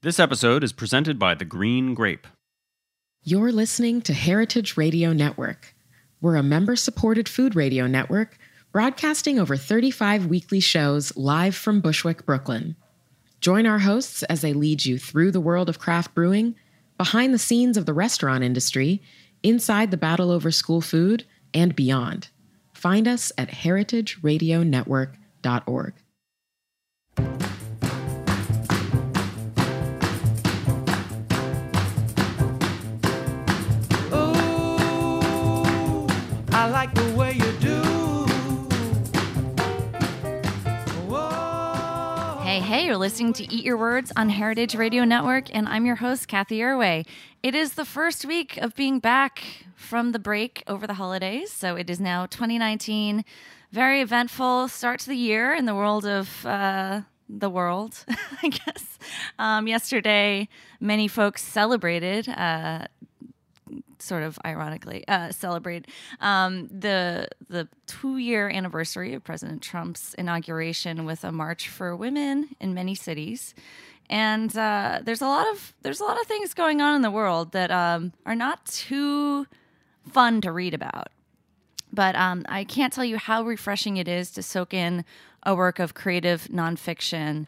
This 0.00 0.20
episode 0.20 0.62
is 0.62 0.72
presented 0.72 1.18
by 1.18 1.34
The 1.34 1.44
Green 1.44 1.92
Grape. 1.92 2.28
You're 3.24 3.50
listening 3.50 4.00
to 4.02 4.12
Heritage 4.12 4.76
Radio 4.76 5.12
Network. 5.12 5.74
We're 6.20 6.36
a 6.36 6.42
member 6.44 6.76
supported 6.76 7.28
food 7.28 7.56
radio 7.56 7.88
network 7.88 8.38
broadcasting 8.70 9.40
over 9.40 9.56
35 9.56 10.26
weekly 10.26 10.60
shows 10.60 11.16
live 11.16 11.56
from 11.56 11.80
Bushwick, 11.80 12.24
Brooklyn. 12.24 12.76
Join 13.40 13.66
our 13.66 13.80
hosts 13.80 14.22
as 14.22 14.40
they 14.40 14.52
lead 14.52 14.84
you 14.84 15.00
through 15.00 15.32
the 15.32 15.40
world 15.40 15.68
of 15.68 15.80
craft 15.80 16.14
brewing, 16.14 16.54
behind 16.96 17.34
the 17.34 17.38
scenes 17.38 17.76
of 17.76 17.84
the 17.84 17.92
restaurant 17.92 18.44
industry, 18.44 19.02
inside 19.42 19.90
the 19.90 19.96
battle 19.96 20.30
over 20.30 20.52
school 20.52 20.80
food, 20.80 21.24
and 21.52 21.74
beyond. 21.74 22.28
Find 22.72 23.08
us 23.08 23.32
at 23.36 23.48
heritageradionetwork.org. 23.48 25.94
I 36.58 36.68
like 36.70 36.92
the 36.92 37.14
way 37.14 37.34
you 37.34 37.52
do. 37.60 37.82
Hey, 42.42 42.58
hey, 42.58 42.84
you're 42.84 42.96
listening 42.96 43.32
to 43.34 43.44
Eat 43.44 43.62
Your 43.62 43.76
Words 43.76 44.12
on 44.16 44.28
Heritage 44.28 44.74
Radio 44.74 45.04
Network, 45.04 45.54
and 45.54 45.68
I'm 45.68 45.86
your 45.86 45.94
host, 45.94 46.26
Cathy 46.26 46.58
Erway. 46.58 47.06
It 47.44 47.54
is 47.54 47.74
the 47.74 47.84
first 47.84 48.24
week 48.24 48.56
of 48.56 48.74
being 48.74 48.98
back 48.98 49.44
from 49.76 50.10
the 50.10 50.18
break 50.18 50.64
over 50.66 50.84
the 50.84 50.94
holidays, 50.94 51.52
so 51.52 51.76
it 51.76 51.88
is 51.88 52.00
now 52.00 52.26
2019. 52.26 53.24
Very 53.70 54.00
eventful 54.00 54.66
start 54.66 54.98
to 54.98 55.10
the 55.10 55.16
year 55.16 55.54
in 55.54 55.64
the 55.64 55.76
world 55.76 56.04
of 56.04 56.44
uh, 56.44 57.02
the 57.28 57.48
world, 57.48 58.04
I 58.42 58.48
guess. 58.48 58.98
Um, 59.38 59.68
yesterday, 59.68 60.48
many 60.80 61.06
folks 61.06 61.44
celebrated. 61.44 62.28
Uh, 62.28 62.88
sort 64.02 64.22
of 64.22 64.38
ironically 64.44 65.06
uh, 65.08 65.30
celebrate 65.30 65.86
um, 66.20 66.68
the 66.68 67.28
the 67.48 67.68
two 67.86 68.18
year 68.18 68.48
anniversary 68.48 69.14
of 69.14 69.24
President 69.24 69.62
Trump's 69.62 70.14
inauguration 70.14 71.04
with 71.04 71.24
a 71.24 71.32
march 71.32 71.68
for 71.68 71.94
women 71.96 72.50
in 72.60 72.74
many 72.74 72.94
cities. 72.94 73.54
And 74.10 74.56
uh, 74.56 75.00
there's 75.02 75.20
a 75.20 75.26
lot 75.26 75.46
of 75.48 75.74
there's 75.82 76.00
a 76.00 76.04
lot 76.04 76.20
of 76.20 76.26
things 76.26 76.54
going 76.54 76.80
on 76.80 76.94
in 76.94 77.02
the 77.02 77.10
world 77.10 77.52
that 77.52 77.70
um, 77.70 78.12
are 78.24 78.34
not 78.36 78.64
too 78.66 79.46
fun 80.10 80.40
to 80.40 80.52
read 80.52 80.74
about. 80.74 81.08
But 81.92 82.16
um, 82.16 82.44
I 82.48 82.64
can't 82.64 82.92
tell 82.92 83.04
you 83.04 83.16
how 83.16 83.42
refreshing 83.42 83.96
it 83.96 84.08
is 84.08 84.30
to 84.32 84.42
soak 84.42 84.74
in 84.74 85.04
a 85.42 85.54
work 85.54 85.78
of 85.78 85.94
creative 85.94 86.48
nonfiction, 86.48 87.46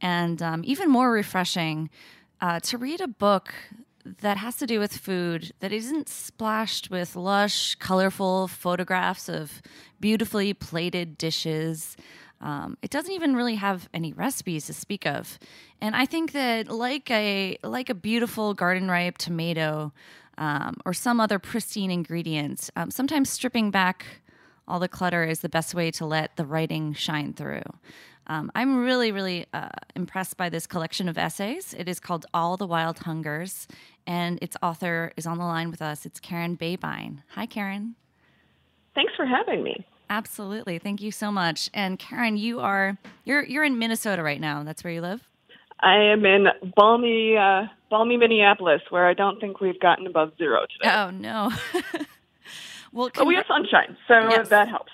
and 0.00 0.40
um, 0.42 0.62
even 0.64 0.90
more 0.90 1.10
refreshing 1.10 1.90
uh, 2.40 2.60
to 2.60 2.78
read 2.78 3.00
a 3.00 3.08
book 3.08 3.52
that 4.04 4.36
has 4.38 4.56
to 4.56 4.66
do 4.66 4.78
with 4.78 4.96
food 4.96 5.52
that 5.60 5.72
isn't 5.72 6.08
splashed 6.08 6.90
with 6.90 7.16
lush, 7.16 7.74
colorful 7.76 8.48
photographs 8.48 9.28
of 9.28 9.62
beautifully 10.00 10.54
plated 10.54 11.18
dishes. 11.18 11.96
Um, 12.40 12.78
it 12.82 12.90
doesn't 12.90 13.12
even 13.12 13.36
really 13.36 13.56
have 13.56 13.88
any 13.92 14.12
recipes 14.12 14.66
to 14.66 14.72
speak 14.72 15.06
of, 15.06 15.38
and 15.80 15.94
I 15.94 16.06
think 16.06 16.32
that 16.32 16.68
like 16.68 17.10
a 17.10 17.58
like 17.62 17.90
a 17.90 17.94
beautiful 17.94 18.54
garden 18.54 18.90
ripe 18.90 19.18
tomato 19.18 19.92
um, 20.38 20.78
or 20.86 20.94
some 20.94 21.20
other 21.20 21.38
pristine 21.38 21.90
ingredient, 21.90 22.70
um, 22.76 22.90
sometimes 22.90 23.28
stripping 23.28 23.70
back 23.70 24.06
all 24.66 24.78
the 24.78 24.88
clutter 24.88 25.24
is 25.24 25.40
the 25.40 25.48
best 25.48 25.74
way 25.74 25.90
to 25.90 26.06
let 26.06 26.36
the 26.36 26.46
writing 26.46 26.94
shine 26.94 27.34
through. 27.34 27.62
Um, 28.30 28.52
I'm 28.54 28.84
really, 28.84 29.10
really 29.10 29.46
uh, 29.52 29.70
impressed 29.96 30.36
by 30.36 30.50
this 30.50 30.64
collection 30.64 31.08
of 31.08 31.18
essays. 31.18 31.74
It 31.76 31.88
is 31.88 31.98
called 31.98 32.26
All 32.32 32.56
the 32.56 32.66
Wild 32.66 33.00
Hungers, 33.00 33.66
and 34.06 34.38
its 34.40 34.56
author 34.62 35.10
is 35.16 35.26
on 35.26 35.36
the 35.36 35.44
line 35.44 35.68
with 35.68 35.82
us. 35.82 36.06
It's 36.06 36.20
Karen 36.20 36.56
Babine. 36.56 37.24
Hi, 37.30 37.46
Karen. 37.46 37.96
Thanks 38.94 39.12
for 39.16 39.26
having 39.26 39.64
me. 39.64 39.84
Absolutely, 40.08 40.78
thank 40.78 41.02
you 41.02 41.10
so 41.10 41.32
much. 41.32 41.70
And 41.74 41.98
Karen, 41.98 42.36
you 42.36 42.60
are 42.60 42.98
you're 43.24 43.42
you're 43.42 43.64
in 43.64 43.80
Minnesota 43.80 44.22
right 44.22 44.40
now. 44.40 44.62
That's 44.62 44.84
where 44.84 44.92
you 44.92 45.00
live. 45.00 45.28
I 45.80 45.96
am 45.96 46.24
in 46.24 46.46
balmy, 46.76 47.36
uh, 47.36 47.62
balmy 47.90 48.16
Minneapolis, 48.16 48.82
where 48.90 49.08
I 49.08 49.14
don't 49.14 49.40
think 49.40 49.60
we've 49.60 49.80
gotten 49.80 50.06
above 50.06 50.34
zero 50.38 50.66
today. 50.78 50.94
Oh 50.94 51.10
no. 51.10 51.50
well, 52.92 53.10
but 53.12 53.26
we 53.26 53.34
have 53.34 53.46
sunshine, 53.48 53.96
so 54.06 54.14
Yes. 54.30 54.50
that 54.50 54.68
helps. 54.68 54.92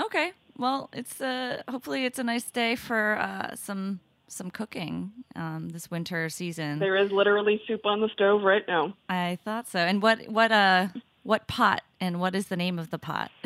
Okay. 0.00 0.32
Well, 0.58 0.90
it's 0.92 1.20
uh 1.20 1.62
hopefully 1.68 2.04
it's 2.04 2.18
a 2.18 2.24
nice 2.24 2.50
day 2.50 2.74
for 2.76 3.18
uh 3.18 3.54
some 3.54 4.00
some 4.26 4.50
cooking 4.50 5.12
um 5.36 5.70
this 5.70 5.90
winter 5.90 6.28
season. 6.28 6.78
There 6.80 6.96
is 6.96 7.10
literally 7.12 7.62
soup 7.66 7.86
on 7.86 8.00
the 8.00 8.08
stove 8.12 8.42
right 8.42 8.64
now. 8.66 8.94
I 9.08 9.38
thought 9.44 9.68
so. 9.68 9.78
And 9.78 10.02
what 10.02 10.28
what 10.28 10.52
uh 10.52 10.88
what 11.22 11.46
pot 11.46 11.82
and 12.00 12.20
what 12.20 12.34
is 12.34 12.46
the 12.46 12.56
name 12.56 12.78
of 12.78 12.90
the 12.90 12.98
pot? 12.98 13.30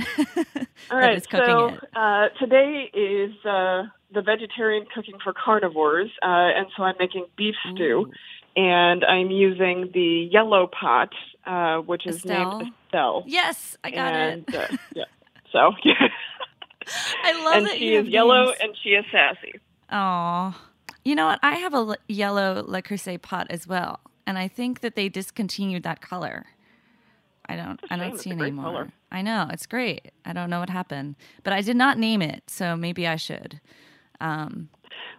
All 0.91 1.01
cooking 1.29 1.29
so 1.31 1.71
uh, 1.97 2.29
today 2.39 2.91
is 2.95 3.33
uh, 3.45 3.85
the 4.13 4.23
vegetarian 4.23 4.87
cooking 4.95 5.15
for 5.23 5.33
carnivores, 5.33 6.11
uh, 6.23 6.27
and 6.27 6.67
so 6.77 6.85
I'm 6.85 6.95
making 6.99 7.27
beef 7.37 7.55
stew, 7.73 8.13
and 8.57 9.05
I'm 9.05 9.31
using 9.31 9.91
the 9.93 10.29
yellow 10.31 10.69
pot, 10.69 11.11
uh, 11.47 11.79
which 11.79 12.07
is 12.07 12.17
Estelle? 12.17 12.59
named 12.59 12.73
Estelle. 12.87 13.25
Yes, 13.27 13.77
I 13.83 13.91
got 13.91 14.13
and, 14.13 14.45
it. 14.49 14.55
Uh, 14.55 14.77
yeah. 14.95 15.05
So, 15.53 15.73
I 17.23 17.45
love 17.45 17.55
and 17.57 17.67
that 17.67 17.79
she 17.79 17.93
you 17.93 18.01
is 18.01 18.09
yellow 18.09 18.47
names. 18.47 18.59
and 18.63 18.77
she 18.83 18.91
is 18.91 19.05
sassy. 19.11 19.55
Oh, 19.91 20.55
you 21.05 21.15
know 21.15 21.27
what? 21.27 21.39
I 21.43 21.57
have 21.57 21.75
a 21.75 21.79
l- 21.79 21.97
yellow 22.09 22.65
Le 22.67 22.83
Creuset 22.83 23.21
pot 23.23 23.47
as 23.51 23.67
well, 23.67 24.01
and 24.27 24.39
I 24.39 24.49
think 24.49 24.81
that 24.81 24.95
they 24.95 25.09
discontinued 25.09 25.83
that 25.83 26.01
color. 26.01 26.47
I 27.47 27.57
don't. 27.57 27.81
I 27.91 27.97
don't 27.97 28.19
see 28.19 28.31
it 28.31 28.41
anymore. 28.41 28.65
color. 28.65 28.89
I 29.11 29.21
know 29.23 29.49
it's 29.53 29.67
great. 29.67 30.13
I 30.25 30.33
don't 30.33 30.49
know 30.49 30.61
what 30.61 30.71
happened, 30.71 31.17
but 31.43 31.53
I 31.53 31.61
did 31.61 31.77
not 31.77 31.99
name 31.99 32.23
it, 32.23 32.45
so 32.47 32.77
maybe 32.77 33.07
I 33.07 33.17
should. 33.17 33.61
Um, 34.21 34.69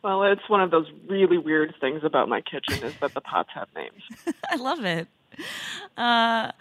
Well, 0.04 0.24
it's 0.24 0.48
one 0.50 0.62
of 0.62 0.72
those 0.72 0.88
really 1.08 1.38
weird 1.38 1.76
things 1.82 2.04
about 2.04 2.30
my 2.30 2.42
kitchen 2.42 2.84
is 2.84 2.96
that 3.02 3.14
the 3.14 3.22
pots 3.22 3.50
have 3.54 3.68
names. 3.76 4.02
I 4.50 4.56
love 4.56 4.84
it. 4.86 5.08
Uh, 5.98 6.52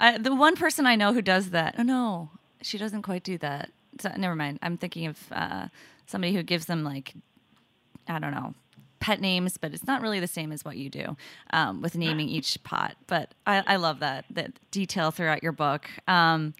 I, 0.00 0.18
the 0.18 0.34
one 0.34 0.56
person 0.56 0.86
I 0.86 0.96
know 0.96 1.12
who 1.12 1.22
does 1.22 1.50
that. 1.50 1.76
Oh 1.78 1.82
no, 1.82 2.30
she 2.60 2.76
doesn't 2.76 3.02
quite 3.02 3.22
do 3.22 3.38
that. 3.38 3.70
So, 4.00 4.10
never 4.16 4.34
mind. 4.34 4.58
I'm 4.62 4.76
thinking 4.76 5.06
of 5.06 5.18
uh, 5.32 5.68
somebody 6.06 6.34
who 6.34 6.42
gives 6.42 6.66
them 6.66 6.84
like 6.84 7.14
I 8.08 8.18
don't 8.18 8.32
know 8.32 8.54
pet 9.02 9.20
names, 9.20 9.56
but 9.56 9.74
it's 9.74 9.86
not 9.86 10.00
really 10.00 10.20
the 10.20 10.28
same 10.28 10.52
as 10.52 10.64
what 10.64 10.76
you 10.76 10.88
do 10.88 11.16
um, 11.52 11.82
with 11.82 11.96
naming 11.96 12.28
each 12.28 12.62
pot. 12.62 12.96
But 13.08 13.34
I, 13.46 13.62
I 13.66 13.76
love 13.76 13.98
that 13.98 14.24
that 14.30 14.52
detail 14.70 15.10
throughout 15.10 15.42
your 15.42 15.52
book. 15.52 15.90
Um, 16.06 16.54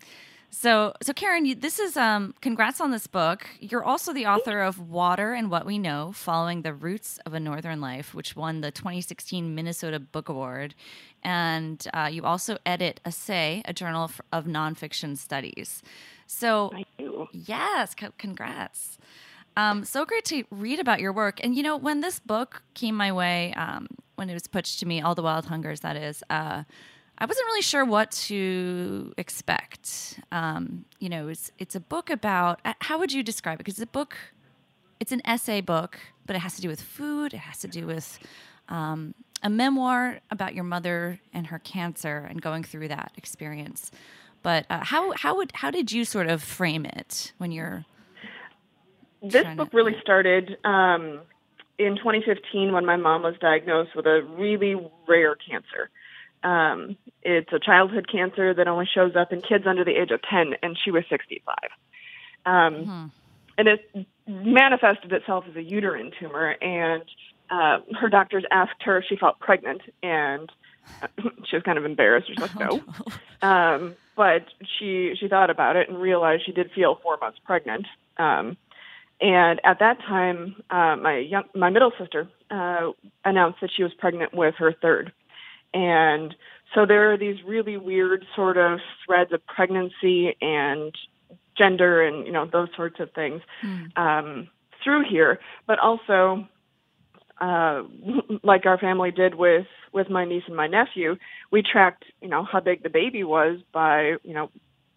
so, 0.54 0.92
so 1.00 1.14
Karen, 1.14 1.46
you, 1.46 1.54
this 1.54 1.78
is 1.78 1.96
um, 1.96 2.34
congrats 2.42 2.78
on 2.78 2.90
this 2.90 3.06
book. 3.06 3.46
You're 3.58 3.84
also 3.84 4.12
the 4.12 4.26
author 4.26 4.60
of 4.60 4.90
Water 4.90 5.32
and 5.32 5.50
What 5.50 5.64
We 5.64 5.78
Know: 5.78 6.12
Following 6.12 6.60
the 6.60 6.74
Roots 6.74 7.18
of 7.24 7.32
a 7.32 7.40
Northern 7.40 7.80
Life, 7.80 8.12
which 8.12 8.36
won 8.36 8.60
the 8.60 8.70
2016 8.70 9.54
Minnesota 9.54 9.98
Book 9.98 10.28
Award, 10.28 10.74
and 11.22 11.86
uh, 11.94 12.10
you 12.12 12.24
also 12.24 12.58
edit 12.66 13.00
Assay, 13.06 13.62
a 13.64 13.72
journal 13.72 14.10
of 14.32 14.44
nonfiction 14.44 15.16
studies. 15.16 15.82
So. 16.32 16.72
Yes, 17.32 17.94
c- 17.98 18.06
congrats. 18.18 18.98
Um, 19.56 19.84
so 19.84 20.04
great 20.04 20.24
to 20.26 20.44
read 20.50 20.80
about 20.80 21.00
your 21.00 21.12
work. 21.12 21.40
And 21.44 21.54
you 21.54 21.62
know, 21.62 21.76
when 21.76 22.00
this 22.00 22.18
book 22.18 22.62
came 22.74 22.94
my 22.94 23.12
way, 23.12 23.52
um, 23.54 23.86
when 24.16 24.30
it 24.30 24.34
was 24.34 24.46
pitched 24.46 24.80
to 24.80 24.86
me, 24.86 25.00
All 25.02 25.14
the 25.14 25.22
Wild 25.22 25.46
Hungers, 25.46 25.80
that 25.80 25.96
is, 25.96 26.22
uh, 26.30 26.62
I 27.18 27.26
wasn't 27.26 27.46
really 27.46 27.62
sure 27.62 27.84
what 27.84 28.10
to 28.12 29.12
expect. 29.18 30.20
Um, 30.32 30.86
you 30.98 31.08
know, 31.08 31.28
it's 31.28 31.50
it's 31.58 31.74
a 31.74 31.80
book 31.80 32.08
about 32.10 32.60
uh, 32.64 32.72
how 32.80 32.98
would 32.98 33.12
you 33.12 33.22
describe 33.22 33.56
it? 33.56 33.58
Because 33.58 33.74
it's 33.74 33.84
a 33.84 33.92
book, 33.92 34.16
it's 34.98 35.12
an 35.12 35.20
essay 35.24 35.60
book, 35.60 35.98
but 36.26 36.34
it 36.34 36.40
has 36.40 36.56
to 36.56 36.62
do 36.62 36.68
with 36.68 36.80
food. 36.80 37.34
It 37.34 37.38
has 37.38 37.58
to 37.58 37.68
do 37.68 37.86
with 37.86 38.18
um, 38.68 39.14
a 39.42 39.50
memoir 39.50 40.20
about 40.30 40.54
your 40.54 40.64
mother 40.64 41.20
and 41.34 41.48
her 41.48 41.58
cancer 41.58 42.26
and 42.28 42.40
going 42.40 42.64
through 42.64 42.88
that 42.88 43.12
experience. 43.16 43.90
But 44.42 44.66
uh, 44.70 44.80
how 44.84 45.12
how 45.16 45.36
would 45.36 45.52
how 45.54 45.70
did 45.70 45.92
you 45.92 46.04
sort 46.04 46.28
of 46.28 46.42
frame 46.42 46.84
it 46.84 47.32
when 47.38 47.52
you're 47.52 47.84
This 49.22 49.42
trying 49.42 49.56
to- 49.56 49.64
book 49.64 49.72
really 49.74 49.96
started 50.00 50.56
um, 50.64 51.20
in 51.78 51.96
2015 51.96 52.72
when 52.72 52.84
my 52.84 52.96
mom 52.96 53.22
was 53.22 53.34
diagnosed 53.40 53.94
with 53.94 54.06
a 54.06 54.22
really 54.22 54.74
rare 55.06 55.36
cancer. 55.36 55.90
Um, 56.44 56.96
it's 57.22 57.52
a 57.52 57.60
childhood 57.60 58.08
cancer 58.10 58.52
that 58.52 58.66
only 58.66 58.86
shows 58.92 59.14
up 59.14 59.32
in 59.32 59.40
kids 59.42 59.64
under 59.64 59.84
the 59.84 59.92
age 59.92 60.10
of 60.10 60.20
10, 60.28 60.54
and 60.60 60.76
she 60.76 60.90
was 60.90 61.04
65. 61.08 61.54
Um, 62.44 63.12
And 63.56 63.68
it 63.68 63.88
manifested 64.26 65.12
itself 65.12 65.44
as 65.48 65.54
a 65.54 65.62
uterine 65.62 66.10
tumor, 66.18 66.56
and 66.60 67.04
uh, 67.48 67.78
her 68.00 68.08
doctors 68.08 68.44
asked 68.50 68.82
her 68.82 68.98
if 68.98 69.04
she 69.08 69.14
felt 69.16 69.38
pregnant, 69.38 69.82
and 70.02 70.50
she 71.44 71.56
was 71.56 71.62
kind 71.64 71.78
of 71.78 71.84
embarrassed. 71.84 72.28
She 72.28 72.40
was 72.40 72.54
like, 72.54 72.58
no. 73.42 73.48
Um, 73.48 73.96
but 74.16 74.44
she 74.78 75.14
she 75.18 75.28
thought 75.28 75.50
about 75.50 75.76
it 75.76 75.88
and 75.88 76.00
realized 76.00 76.44
she 76.44 76.52
did 76.52 76.70
feel 76.72 76.98
four 77.02 77.16
months 77.18 77.38
pregnant. 77.44 77.86
Um, 78.18 78.56
and 79.20 79.60
at 79.64 79.78
that 79.78 80.00
time, 80.00 80.56
uh, 80.70 80.96
my 80.96 81.18
young 81.18 81.44
my 81.54 81.70
middle 81.70 81.92
sister 81.98 82.28
uh, 82.50 82.90
announced 83.24 83.60
that 83.60 83.70
she 83.74 83.82
was 83.82 83.94
pregnant 83.94 84.34
with 84.34 84.54
her 84.56 84.72
third. 84.72 85.12
And 85.74 86.34
so 86.74 86.86
there 86.86 87.12
are 87.12 87.16
these 87.16 87.42
really 87.46 87.76
weird 87.76 88.26
sort 88.34 88.56
of 88.56 88.80
threads 89.06 89.32
of 89.32 89.46
pregnancy 89.46 90.36
and 90.40 90.94
gender 91.56 92.02
and, 92.02 92.26
you 92.26 92.32
know, 92.32 92.46
those 92.46 92.68
sorts 92.76 93.00
of 93.00 93.10
things 93.12 93.42
um, 93.96 94.48
through 94.82 95.04
here. 95.08 95.38
But 95.66 95.78
also, 95.78 96.46
uh, 97.42 97.82
like 98.42 98.64
our 98.64 98.78
family 98.78 99.10
did 99.10 99.34
with, 99.34 99.66
with 99.92 100.08
my 100.08 100.24
niece 100.24 100.44
and 100.46 100.56
my 100.56 100.68
nephew, 100.68 101.16
we 101.50 101.62
tracked, 101.62 102.04
you 102.22 102.28
know, 102.28 102.44
how 102.44 102.60
big 102.60 102.82
the 102.82 102.88
baby 102.88 103.24
was 103.24 103.58
by, 103.72 104.14
you 104.22 104.32
know, 104.32 104.50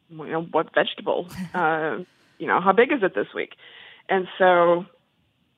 you 0.09 0.27
know 0.27 0.43
what 0.43 0.73
vegetable, 0.73 1.27
uh, 1.53 1.97
you 2.37 2.47
know, 2.47 2.61
how 2.61 2.71
big 2.71 2.91
is 2.91 2.99
it 3.01 3.15
this 3.15 3.27
week? 3.33 3.53
And 4.07 4.27
so 4.37 4.85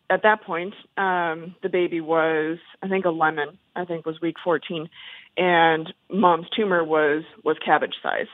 at 0.10 0.24
that 0.24 0.44
point, 0.44 0.74
um, 0.96 1.56
the 1.62 1.70
baby 1.70 2.00
was, 2.00 2.58
I 2.82 2.88
think, 2.88 3.06
a 3.06 3.10
lemon. 3.10 3.58
I 3.76 3.86
think 3.86 4.06
was 4.06 4.22
week 4.22 4.38
14, 4.44 4.90
and 5.36 5.94
mom's 6.10 6.48
tumor 6.56 6.84
was 6.84 7.24
was 7.44 7.58
cabbage 7.64 7.96
size. 8.02 8.28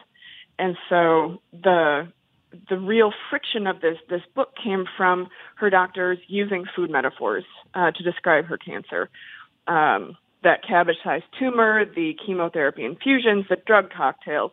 And 0.60 0.78
so 0.88 1.42
the 1.52 2.08
the 2.70 2.78
real 2.78 3.12
friction 3.30 3.68
of 3.68 3.82
this 3.82 3.98
this 4.10 4.22
book 4.36 4.54
came 4.62 4.86
from 4.98 5.28
her 5.56 5.70
doctors 5.70 6.18
using 6.28 6.66
food 6.76 6.90
metaphors 6.90 7.46
uh, 7.74 7.92
to 7.92 8.04
describe 8.04 8.46
her 8.46 8.58
cancer. 8.58 9.10
Um, 9.68 10.18
that 10.44 10.62
cabbage-sized 10.68 11.24
tumor, 11.40 11.86
the 11.86 12.18
chemotherapy 12.26 12.84
infusions, 12.84 13.46
the 13.50 13.56
drug 13.56 13.90
cocktails, 13.92 14.52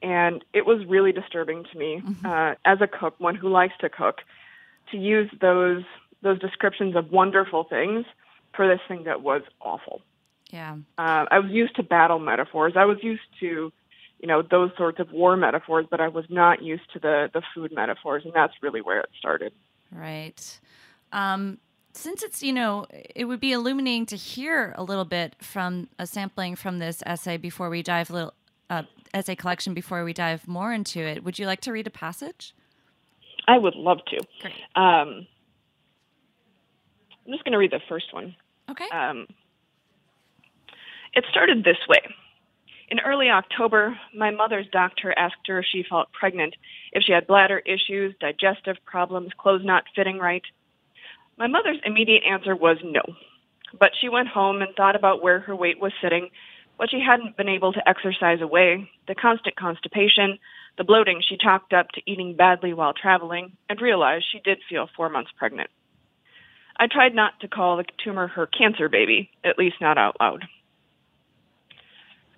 and 0.00 0.44
it 0.52 0.64
was 0.64 0.84
really 0.86 1.10
disturbing 1.10 1.64
to 1.72 1.78
me 1.78 2.02
uh, 2.24 2.54
as 2.64 2.78
a 2.80 2.86
cook, 2.86 3.14
one 3.18 3.34
who 3.34 3.48
likes 3.48 3.74
to 3.80 3.88
cook, 3.88 4.18
to 4.92 4.96
use 4.96 5.30
those 5.40 5.82
those 6.22 6.38
descriptions 6.38 6.96
of 6.96 7.10
wonderful 7.10 7.64
things 7.64 8.06
for 8.54 8.66
this 8.66 8.80
thing 8.88 9.04
that 9.04 9.22
was 9.22 9.42
awful. 9.60 10.00
Yeah. 10.50 10.76
Uh, 10.96 11.26
I 11.30 11.38
was 11.40 11.50
used 11.50 11.76
to 11.76 11.82
battle 11.82 12.18
metaphors. 12.18 12.74
I 12.76 12.84
was 12.84 12.98
used 13.02 13.22
to, 13.40 13.72
you 14.20 14.28
know, 14.28 14.42
those 14.42 14.70
sorts 14.76 15.00
of 15.00 15.12
war 15.12 15.36
metaphors, 15.36 15.86
but 15.90 16.00
I 16.00 16.08
was 16.08 16.24
not 16.28 16.62
used 16.62 16.92
to 16.92 16.98
the 16.98 17.30
the 17.32 17.42
food 17.54 17.72
metaphors, 17.74 18.24
and 18.24 18.32
that's 18.32 18.54
really 18.62 18.80
where 18.80 19.00
it 19.00 19.10
started. 19.18 19.52
Right. 19.92 20.60
Um, 21.12 21.58
since 21.92 22.22
it's, 22.24 22.42
you 22.42 22.52
know, 22.52 22.86
it 22.90 23.24
would 23.26 23.38
be 23.38 23.52
illuminating 23.52 24.06
to 24.06 24.16
hear 24.16 24.74
a 24.76 24.82
little 24.82 25.04
bit 25.04 25.36
from 25.40 25.88
a 25.98 26.06
sampling 26.06 26.56
from 26.56 26.80
this 26.80 27.02
essay 27.06 27.36
before 27.36 27.70
we 27.70 27.82
dive 27.82 28.10
a 28.10 28.12
little 28.12 28.34
uh, 28.68 28.82
essay 29.12 29.36
collection 29.36 29.74
before 29.74 30.04
we 30.04 30.12
dive 30.12 30.48
more 30.48 30.72
into 30.72 31.00
it. 31.00 31.22
Would 31.22 31.38
you 31.38 31.46
like 31.46 31.60
to 31.62 31.72
read 31.72 31.86
a 31.86 31.90
passage? 31.90 32.52
I 33.46 33.58
would 33.58 33.76
love 33.76 33.98
to. 34.06 34.18
Great. 34.40 34.54
Um, 34.74 35.26
I'm 37.24 37.32
just 37.32 37.44
going 37.44 37.52
to 37.52 37.58
read 37.58 37.70
the 37.70 37.80
first 37.88 38.12
one. 38.12 38.34
Okay. 38.70 38.88
Um, 38.90 39.28
it 41.12 41.24
started 41.30 41.62
this 41.62 41.76
way. 41.88 42.00
In 42.88 43.00
early 43.00 43.30
October, 43.30 43.98
my 44.14 44.30
mother's 44.30 44.66
doctor 44.70 45.12
asked 45.16 45.46
her 45.46 45.60
if 45.60 45.66
she 45.66 45.84
felt 45.88 46.12
pregnant, 46.12 46.54
if 46.92 47.02
she 47.02 47.12
had 47.12 47.26
bladder 47.26 47.60
issues, 47.60 48.14
digestive 48.20 48.76
problems, 48.84 49.30
clothes 49.38 49.64
not 49.64 49.84
fitting 49.96 50.18
right. 50.18 50.42
My 51.38 51.46
mother's 51.46 51.80
immediate 51.84 52.22
answer 52.28 52.54
was 52.54 52.76
no. 52.84 53.02
But 53.78 53.92
she 54.00 54.08
went 54.08 54.28
home 54.28 54.60
and 54.62 54.74
thought 54.76 54.96
about 54.96 55.22
where 55.22 55.40
her 55.40 55.56
weight 55.56 55.80
was 55.80 55.92
sitting, 56.00 56.30
what 56.76 56.90
she 56.90 57.00
hadn't 57.00 57.36
been 57.36 57.48
able 57.48 57.72
to 57.72 57.88
exercise 57.88 58.40
away, 58.40 58.90
the 59.08 59.14
constant 59.14 59.56
constipation, 59.56 60.38
the 60.76 60.84
bloating 60.84 61.22
she 61.26 61.36
chalked 61.36 61.72
up 61.72 61.90
to 61.92 62.02
eating 62.06 62.36
badly 62.36 62.74
while 62.74 62.92
traveling, 62.92 63.56
and 63.68 63.80
realized 63.80 64.26
she 64.30 64.40
did 64.40 64.58
feel 64.68 64.88
four 64.94 65.08
months 65.08 65.30
pregnant. 65.36 65.70
I 66.76 66.88
tried 66.88 67.14
not 67.14 67.40
to 67.40 67.48
call 67.48 67.76
the 67.76 67.84
tumor 68.02 68.26
her 68.26 68.46
cancer 68.46 68.88
baby, 68.88 69.30
at 69.44 69.58
least 69.58 69.76
not 69.80 69.98
out 69.98 70.16
loud. 70.20 70.44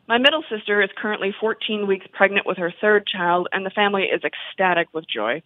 My 0.08 0.18
middle 0.18 0.44
sister 0.48 0.82
is 0.82 0.90
currently 0.96 1.34
14 1.40 1.86
weeks 1.86 2.06
pregnant 2.12 2.46
with 2.46 2.58
her 2.58 2.72
third 2.80 3.06
child, 3.06 3.48
and 3.52 3.66
the 3.66 3.70
family 3.70 4.04
is 4.04 4.22
ecstatic 4.22 4.88
with 4.92 5.04
joy. 5.08 5.42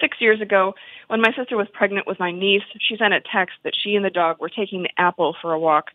Six 0.00 0.16
years 0.20 0.40
ago, 0.40 0.74
when 1.08 1.20
my 1.20 1.32
sister 1.36 1.56
was 1.56 1.66
pregnant 1.72 2.06
with 2.06 2.20
my 2.20 2.30
niece, 2.30 2.62
she 2.80 2.96
sent 2.96 3.14
a 3.14 3.20
text 3.20 3.56
that 3.64 3.74
she 3.76 3.96
and 3.96 4.04
the 4.04 4.10
dog 4.10 4.38
were 4.40 4.48
taking 4.48 4.82
the 4.82 4.90
apple 4.96 5.34
for 5.40 5.52
a 5.52 5.58
walk. 5.58 5.86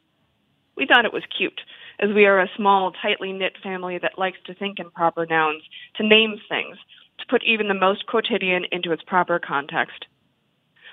We 0.75 0.85
thought 0.85 1.05
it 1.05 1.13
was 1.13 1.23
cute, 1.37 1.61
as 1.99 2.09
we 2.13 2.25
are 2.25 2.39
a 2.39 2.49
small, 2.55 2.91
tightly 2.91 3.31
knit 3.31 3.57
family 3.63 3.97
that 3.97 4.19
likes 4.19 4.37
to 4.45 4.53
think 4.53 4.79
in 4.79 4.91
proper 4.91 5.25
nouns, 5.25 5.63
to 5.95 6.07
name 6.07 6.35
things, 6.49 6.77
to 7.19 7.25
put 7.29 7.43
even 7.43 7.69
the 7.69 7.73
most 7.73 8.05
quotidian 8.07 8.65
into 8.71 8.91
its 8.91 9.03
proper 9.03 9.39
context. 9.39 10.05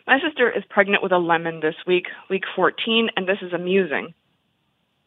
My 0.07 0.21
sister 0.21 0.51
is 0.51 0.63
pregnant 0.71 1.03
with 1.03 1.13
a 1.13 1.19
lemon 1.19 1.61
this 1.61 1.77
week, 1.85 2.07
week 2.31 2.45
14, 2.55 3.11
and 3.17 3.29
this 3.29 3.39
is 3.43 3.53
amusing. 3.53 4.15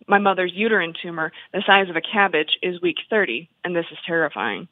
My 0.10 0.18
mother's 0.18 0.52
uterine 0.56 0.94
tumor, 1.00 1.32
the 1.54 1.62
size 1.68 1.88
of 1.88 1.96
a 1.96 2.02
cabbage, 2.02 2.58
is 2.64 2.82
week 2.82 2.98
30, 3.12 3.48
and 3.64 3.76
this 3.76 3.86
is 3.92 3.98
terrifying. 4.08 4.68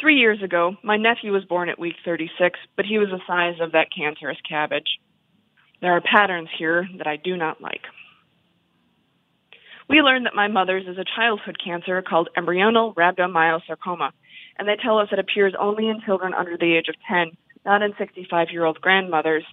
Three 0.00 0.16
years 0.16 0.42
ago, 0.42 0.76
my 0.82 0.96
nephew 0.96 1.30
was 1.30 1.44
born 1.44 1.68
at 1.68 1.78
week 1.78 1.94
36, 2.04 2.58
but 2.74 2.84
he 2.84 2.98
was 2.98 3.10
the 3.10 3.20
size 3.28 3.60
of 3.60 3.72
that 3.72 3.94
cancerous 3.96 4.38
cabbage. 4.46 4.98
There 5.80 5.92
are 5.92 6.00
patterns 6.00 6.48
here 6.58 6.88
that 6.98 7.06
I 7.06 7.14
do 7.14 7.36
not 7.36 7.60
like. 7.60 7.82
We 9.88 10.02
learned 10.02 10.26
that 10.26 10.34
my 10.34 10.48
mother's 10.48 10.88
is 10.88 10.98
a 10.98 11.04
childhood 11.16 11.56
cancer 11.64 12.02
called 12.02 12.28
embryonal 12.36 12.96
rhabdomyosarcoma, 12.96 14.10
and 14.58 14.66
they 14.66 14.76
tell 14.82 14.98
us 14.98 15.10
it 15.12 15.20
appears 15.20 15.54
only 15.56 15.88
in 15.88 16.00
children 16.04 16.34
under 16.34 16.56
the 16.56 16.76
age 16.76 16.88
of 16.88 16.96
10, 17.08 17.30
not 17.64 17.82
in 17.82 17.94
65 17.96 18.48
year 18.50 18.64
old 18.64 18.80
grandmothers. 18.80 19.44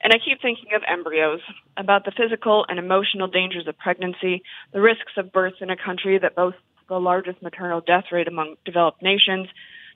And 0.00 0.12
I 0.12 0.18
keep 0.24 0.40
thinking 0.40 0.74
of 0.74 0.82
embryos, 0.86 1.40
about 1.76 2.04
the 2.04 2.12
physical 2.12 2.64
and 2.68 2.78
emotional 2.78 3.26
dangers 3.26 3.66
of 3.66 3.76
pregnancy, 3.78 4.42
the 4.72 4.80
risks 4.80 5.12
of 5.16 5.32
birth 5.32 5.54
in 5.60 5.70
a 5.70 5.76
country 5.76 6.18
that 6.18 6.36
boasts 6.36 6.60
the 6.88 7.00
largest 7.00 7.42
maternal 7.42 7.80
death 7.80 8.04
rate 8.12 8.28
among 8.28 8.56
developed 8.64 9.02
nations, 9.02 9.48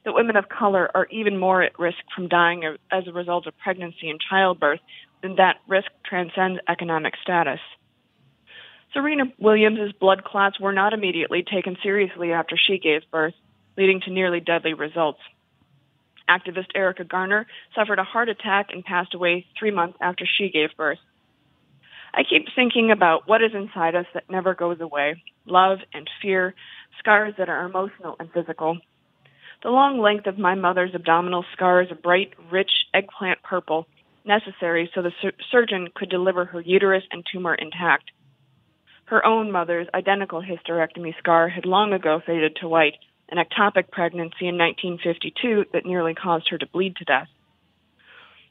that 0.05 0.13
women 0.13 0.37
of 0.37 0.49
color 0.49 0.91
are 0.95 1.07
even 1.11 1.39
more 1.39 1.63
at 1.63 1.79
risk 1.79 1.99
from 2.15 2.29
dying 2.29 2.65
as 2.91 3.07
a 3.07 3.13
result 3.13 3.47
of 3.47 3.57
pregnancy 3.59 4.11
and 4.11 4.21
childbirth, 4.21 4.81
and 5.23 5.39
that 5.39 5.57
risk 5.69 5.91
transcends 6.05 6.61
economic 6.69 7.15
status. 7.23 7.61
Serena 8.93 9.25
Williams' 9.39 9.93
blood 9.93 10.25
clots 10.25 10.61
were 10.61 10.73
not 10.73 10.93
immediately 10.93 11.43
taken 11.43 11.77
seriously 11.83 12.33
after 12.33 12.57
she 12.57 12.79
gave 12.79 13.03
birth, 13.11 13.35
leading 13.79 14.01
to 14.01 14.11
nearly 14.11 14.41
deadly 14.41 14.75
results. 14.75 15.21
Activist 16.29 16.69
Erica 16.75 17.05
Garner 17.05 17.47
suffered 17.75 17.99
a 17.99 18.05
heart 18.05 18.29
attack 18.29 18.69
and 18.73 18.85
passed 18.85 19.15
away 19.15 19.47
three 19.59 19.71
months 19.71 19.99
after 20.01 20.25
she 20.27 20.51
gave 20.51 20.77
birth. 20.77 20.99
I 22.15 22.23
keep 22.29 22.47
thinking 22.55 22.91
about 22.91 23.27
what 23.27 23.43
is 23.43 23.53
inside 23.55 23.95
us 23.95 24.07
that 24.15 24.31
never 24.31 24.55
goes 24.55 24.81
away 24.81 25.23
love 25.47 25.79
and 25.93 26.09
fear, 26.21 26.55
scars 26.99 27.35
that 27.39 27.49
are 27.49 27.67
emotional 27.67 28.17
and 28.21 28.31
physical. 28.33 28.79
The 29.63 29.71
long 29.71 30.01
length 30.01 30.27
of 30.27 30.39
my 30.39 30.55
mother's 30.55 30.95
abdominal 30.95 31.45
scar 31.53 31.83
is 31.83 31.89
a 31.91 31.95
bright, 31.95 32.35
rich 32.51 32.71
eggplant 32.95 33.43
purple, 33.43 33.87
necessary 34.25 34.91
so 34.95 35.03
the 35.03 35.13
sur- 35.21 35.33
surgeon 35.51 35.89
could 35.95 36.11
deliver 36.11 36.45
her 36.45 36.61
uterus 36.61 37.05
and 37.11 37.25
tumor 37.33 37.55
intact. 37.55 38.11
Her 39.07 39.25
own 39.25 39.51
mother's 39.51 39.89
identical 39.95 40.43
hysterectomy 40.43 41.17
scar 41.19 41.49
had 41.49 41.67
long 41.67 41.93
ago 41.93 42.21
faded 42.25 42.57
to 42.61 42.69
white, 42.69 42.95
an 43.33 43.39
ectopic 43.39 43.91
pregnancy 43.91 44.47
in 44.47 44.59
1952 44.59 45.65
that 45.73 45.87
nearly 45.87 46.15
caused 46.15 46.51
her 46.51 46.59
to 46.59 46.67
bleed 46.67 46.97
to 46.97 47.05
death. 47.05 47.29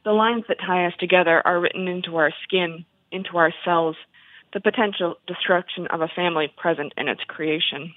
The 0.04 0.12
lines 0.12 0.44
that 0.48 0.58
tie 0.60 0.88
us 0.88 0.94
together 1.00 1.42
are 1.46 1.60
written 1.60 1.88
into 1.88 2.18
our 2.18 2.32
skin, 2.44 2.86
into 3.12 3.38
our 3.38 3.54
cells, 3.64 3.96
the 4.54 4.60
potential 4.60 5.16
destruction 5.28 5.88
of 5.88 6.02
a 6.02 6.08
family 6.08 6.52
present 6.58 6.94
in 6.98 7.08
its 7.08 7.22
creation. 7.28 7.94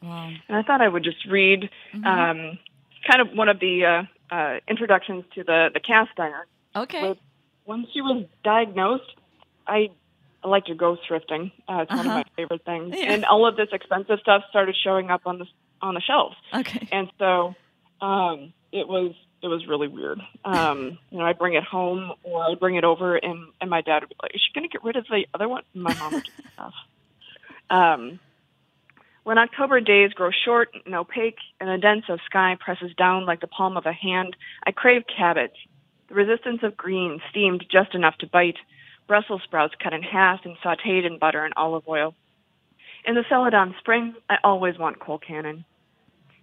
Wow. 0.00 0.32
And 0.48 0.56
I 0.56 0.62
thought 0.62 0.80
I 0.80 0.88
would 0.88 1.04
just 1.04 1.26
read 1.28 1.68
um, 1.92 2.58
kind 3.10 3.20
of 3.20 3.32
one 3.34 3.48
of 3.48 3.58
the 3.58 4.06
uh, 4.30 4.34
uh, 4.34 4.60
introductions 4.68 5.24
to 5.34 5.42
the, 5.42 5.70
the 5.74 5.80
cast 5.80 6.18
iron. 6.18 6.46
Okay. 6.74 7.18
When 7.64 7.86
she 7.92 8.00
was 8.00 8.26
diagnosed, 8.44 9.12
I 9.66 9.90
I 10.44 10.48
like 10.48 10.64
to 10.66 10.74
go 10.74 10.96
thrifting. 11.08 11.52
Uh, 11.68 11.82
it's 11.82 11.90
one 11.90 12.00
of 12.00 12.06
Uh-huh. 12.06 12.14
my 12.18 12.24
favorite 12.36 12.64
things. 12.64 12.94
Yeah. 12.98 13.12
And 13.12 13.24
all 13.24 13.46
of 13.46 13.56
this 13.56 13.68
expensive 13.72 14.18
stuff 14.20 14.42
started 14.50 14.74
showing 14.82 15.10
up 15.10 15.22
on 15.26 15.38
the 15.38 15.46
on 15.80 15.94
the 15.94 16.00
shelves. 16.00 16.36
Okay. 16.54 16.88
And 16.92 17.10
so 17.18 17.54
um, 18.00 18.52
it 18.72 18.86
was 18.88 19.14
it 19.42 19.48
was 19.48 19.66
really 19.66 19.88
weird. 19.88 20.20
Um, 20.44 20.98
you 21.10 21.18
know, 21.18 21.24
I'd 21.24 21.38
bring 21.38 21.54
it 21.54 21.64
home 21.64 22.12
or 22.22 22.44
I'd 22.44 22.60
bring 22.60 22.76
it 22.76 22.84
over, 22.84 23.16
and 23.16 23.48
and 23.60 23.68
my 23.70 23.80
dad 23.80 24.00
would 24.02 24.08
be 24.10 24.16
like, 24.22 24.34
"Is 24.34 24.40
she 24.40 24.52
going 24.52 24.68
to 24.68 24.72
get 24.72 24.84
rid 24.84 24.96
of 24.96 25.06
the 25.08 25.26
other 25.34 25.48
one?" 25.48 25.62
And 25.74 25.82
my 25.82 25.94
mom 25.94 26.12
would 26.14 26.24
do 26.24 26.30
stuff. 26.54 26.74
Um, 27.70 28.20
when 29.24 29.38
October 29.38 29.80
days 29.80 30.12
grow 30.12 30.30
short 30.44 30.70
and 30.84 30.94
opaque, 30.94 31.38
and 31.60 31.68
the 31.70 31.78
dense 31.78 32.04
of 32.08 32.18
sky 32.26 32.56
presses 32.58 32.92
down 32.96 33.24
like 33.24 33.40
the 33.40 33.46
palm 33.46 33.76
of 33.76 33.86
a 33.86 33.92
hand, 33.92 34.34
I 34.66 34.72
crave 34.72 35.02
cabbage. 35.06 35.54
The 36.08 36.14
resistance 36.14 36.60
of 36.62 36.76
green, 36.76 37.20
steamed 37.30 37.64
just 37.70 37.94
enough 37.94 38.16
to 38.18 38.26
bite. 38.26 38.56
Brussels 39.06 39.42
sprouts 39.44 39.74
cut 39.82 39.92
in 39.92 40.02
half 40.02 40.40
and 40.44 40.56
sautéed 40.64 41.06
in 41.06 41.18
butter 41.18 41.44
and 41.44 41.54
olive 41.56 41.84
oil. 41.88 42.14
In 43.04 43.14
the 43.14 43.24
Celadon 43.28 43.74
spring, 43.78 44.14
I 44.30 44.36
always 44.44 44.78
want 44.78 45.00
Colcannon. 45.00 45.64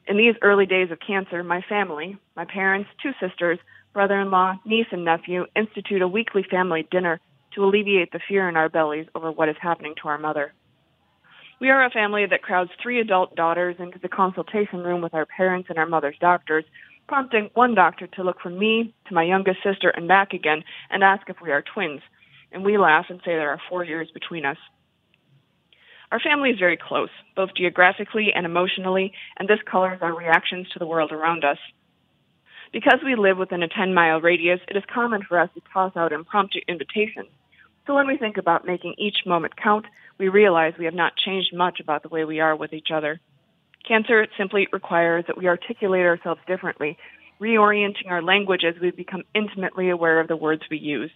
In 0.07 0.17
these 0.17 0.35
early 0.41 0.65
days 0.65 0.91
of 0.91 0.99
cancer, 0.99 1.43
my 1.43 1.61
family, 1.69 2.17
my 2.35 2.45
parents, 2.45 2.89
two 3.01 3.11
sisters, 3.21 3.59
brother 3.93 4.19
in 4.19 4.31
law, 4.31 4.55
niece, 4.65 4.87
and 4.91 5.05
nephew 5.05 5.45
institute 5.55 6.01
a 6.01 6.07
weekly 6.07 6.43
family 6.49 6.87
dinner 6.91 7.19
to 7.55 7.63
alleviate 7.63 8.11
the 8.11 8.19
fear 8.27 8.49
in 8.49 8.57
our 8.57 8.69
bellies 8.69 9.07
over 9.15 9.31
what 9.31 9.49
is 9.49 9.55
happening 9.61 9.93
to 10.01 10.07
our 10.07 10.17
mother. 10.17 10.53
We 11.59 11.69
are 11.69 11.83
a 11.83 11.89
family 11.89 12.25
that 12.25 12.41
crowds 12.41 12.71
three 12.81 12.99
adult 12.99 13.35
daughters 13.35 13.75
into 13.79 13.99
the 13.99 14.07
consultation 14.07 14.79
room 14.79 15.01
with 15.01 15.13
our 15.13 15.25
parents 15.25 15.69
and 15.69 15.77
our 15.77 15.85
mother's 15.85 16.17
doctors, 16.19 16.63
prompting 17.07 17.49
one 17.53 17.75
doctor 17.75 18.07
to 18.07 18.23
look 18.23 18.39
from 18.39 18.57
me 18.57 18.93
to 19.07 19.13
my 19.13 19.23
youngest 19.23 19.59
sister 19.63 19.89
and 19.89 20.07
back 20.07 20.33
again 20.33 20.63
and 20.89 21.03
ask 21.03 21.29
if 21.29 21.41
we 21.41 21.51
are 21.51 21.63
twins. 21.73 22.01
And 22.51 22.63
we 22.63 22.77
laugh 22.77 23.05
and 23.09 23.19
say 23.19 23.31
there 23.31 23.51
are 23.51 23.61
four 23.69 23.83
years 23.83 24.09
between 24.13 24.45
us. 24.45 24.57
Our 26.11 26.19
family 26.19 26.49
is 26.49 26.59
very 26.59 26.77
close, 26.77 27.09
both 27.35 27.53
geographically 27.55 28.31
and 28.33 28.45
emotionally, 28.45 29.13
and 29.37 29.47
this 29.47 29.59
colors 29.69 29.99
our 30.01 30.15
reactions 30.15 30.67
to 30.73 30.79
the 30.79 30.87
world 30.87 31.11
around 31.11 31.43
us. 31.43 31.59
Because 32.73 32.99
we 33.03 33.15
live 33.15 33.37
within 33.37 33.63
a 33.63 33.67
10 33.67 33.93
mile 33.93 34.19
radius, 34.19 34.59
it 34.67 34.77
is 34.77 34.83
common 34.91 35.21
for 35.27 35.39
us 35.39 35.49
to 35.53 35.61
toss 35.71 35.95
out 35.95 36.11
impromptu 36.11 36.59
invitations. 36.67 37.29
So 37.85 37.95
when 37.95 38.07
we 38.07 38.17
think 38.17 38.37
about 38.37 38.65
making 38.65 38.95
each 38.97 39.25
moment 39.25 39.55
count, 39.55 39.85
we 40.19 40.29
realize 40.29 40.73
we 40.77 40.85
have 40.85 40.93
not 40.93 41.15
changed 41.15 41.55
much 41.55 41.79
about 41.79 42.03
the 42.03 42.09
way 42.09 42.25
we 42.25 42.39
are 42.39 42.55
with 42.55 42.73
each 42.73 42.89
other. 42.93 43.19
Cancer 43.87 44.27
simply 44.37 44.67
requires 44.71 45.25
that 45.27 45.37
we 45.37 45.47
articulate 45.47 46.05
ourselves 46.05 46.41
differently, 46.45 46.97
reorienting 47.39 48.09
our 48.09 48.21
language 48.21 48.63
as 48.63 48.79
we 48.79 48.91
become 48.91 49.23
intimately 49.33 49.89
aware 49.89 50.19
of 50.19 50.27
the 50.27 50.35
words 50.35 50.61
we 50.69 50.77
use. 50.77 51.11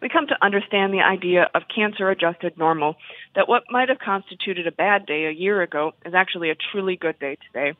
We 0.00 0.08
come 0.08 0.26
to 0.28 0.44
understand 0.44 0.92
the 0.92 1.00
idea 1.00 1.48
of 1.54 1.62
cancer 1.74 2.10
adjusted 2.10 2.58
normal, 2.58 2.96
that 3.34 3.48
what 3.48 3.64
might 3.70 3.88
have 3.88 3.98
constituted 3.98 4.66
a 4.66 4.72
bad 4.72 5.06
day 5.06 5.24
a 5.26 5.30
year 5.30 5.62
ago 5.62 5.92
is 6.04 6.14
actually 6.14 6.50
a 6.50 6.56
truly 6.72 6.96
good 6.96 7.18
day 7.18 7.38
today. 7.46 7.76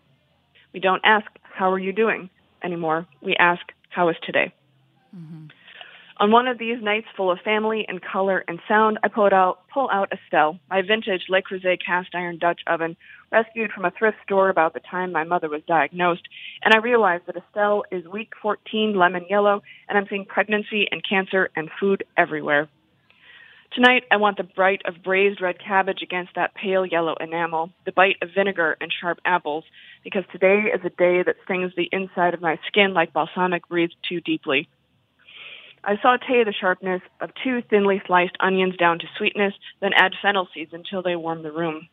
We 0.72 0.80
don't 0.80 1.02
ask, 1.04 1.26
How 1.42 1.72
are 1.72 1.78
you 1.78 1.92
doing? 1.92 2.30
anymore. 2.62 3.06
We 3.22 3.36
ask, 3.36 3.62
How 3.90 4.08
is 4.08 4.16
today? 4.24 4.52
Mm-hmm. 5.14 5.46
On 6.18 6.30
one 6.30 6.48
of 6.48 6.56
these 6.56 6.82
nights 6.82 7.08
full 7.14 7.30
of 7.30 7.40
family 7.40 7.84
and 7.86 8.00
color 8.00 8.42
and 8.48 8.58
sound, 8.66 8.98
I 9.02 9.08
pull 9.08 9.28
out, 9.34 9.58
pull 9.72 9.90
out 9.92 10.10
Estelle, 10.10 10.58
my 10.70 10.80
vintage 10.80 11.24
Le 11.28 11.42
Creuset 11.42 11.78
cast 11.84 12.14
iron 12.14 12.38
Dutch 12.38 12.62
oven, 12.66 12.96
rescued 13.30 13.70
from 13.70 13.84
a 13.84 13.90
thrift 13.90 14.16
store 14.24 14.48
about 14.48 14.72
the 14.72 14.80
time 14.80 15.12
my 15.12 15.24
mother 15.24 15.50
was 15.50 15.60
diagnosed, 15.68 16.26
and 16.64 16.72
I 16.72 16.78
realize 16.78 17.20
that 17.26 17.36
Estelle 17.36 17.84
is 17.92 18.06
week 18.06 18.30
14 18.40 18.96
lemon 18.96 19.26
yellow, 19.28 19.62
and 19.90 19.98
I'm 19.98 20.06
seeing 20.08 20.24
pregnancy 20.24 20.88
and 20.90 21.06
cancer 21.06 21.50
and 21.54 21.68
food 21.78 22.02
everywhere. 22.16 22.70
Tonight, 23.74 24.04
I 24.10 24.16
want 24.16 24.38
the 24.38 24.44
bright 24.44 24.80
of 24.86 25.02
braised 25.04 25.42
red 25.42 25.56
cabbage 25.58 26.00
against 26.02 26.34
that 26.36 26.54
pale 26.54 26.86
yellow 26.86 27.14
enamel, 27.20 27.72
the 27.84 27.92
bite 27.92 28.16
of 28.22 28.30
vinegar 28.34 28.78
and 28.80 28.90
sharp 28.90 29.18
apples, 29.26 29.64
because 30.02 30.24
today 30.32 30.70
is 30.74 30.80
a 30.82 30.88
day 30.88 31.22
that 31.22 31.36
stings 31.44 31.72
the 31.76 31.90
inside 31.92 32.32
of 32.32 32.40
my 32.40 32.58
skin 32.68 32.94
like 32.94 33.12
balsamic 33.12 33.68
breathed 33.68 33.96
too 34.08 34.22
deeply. 34.22 34.66
I 35.88 35.96
saute 36.02 36.42
the 36.42 36.52
sharpness 36.52 37.00
of 37.20 37.30
two 37.44 37.62
thinly 37.62 38.02
sliced 38.08 38.36
onions 38.40 38.76
down 38.76 38.98
to 38.98 39.06
sweetness, 39.16 39.54
then 39.80 39.92
add 39.94 40.14
fennel 40.20 40.48
seeds 40.52 40.72
until 40.72 41.00
they 41.00 41.14
warm 41.14 41.44
the 41.44 41.52
room. 41.52 41.88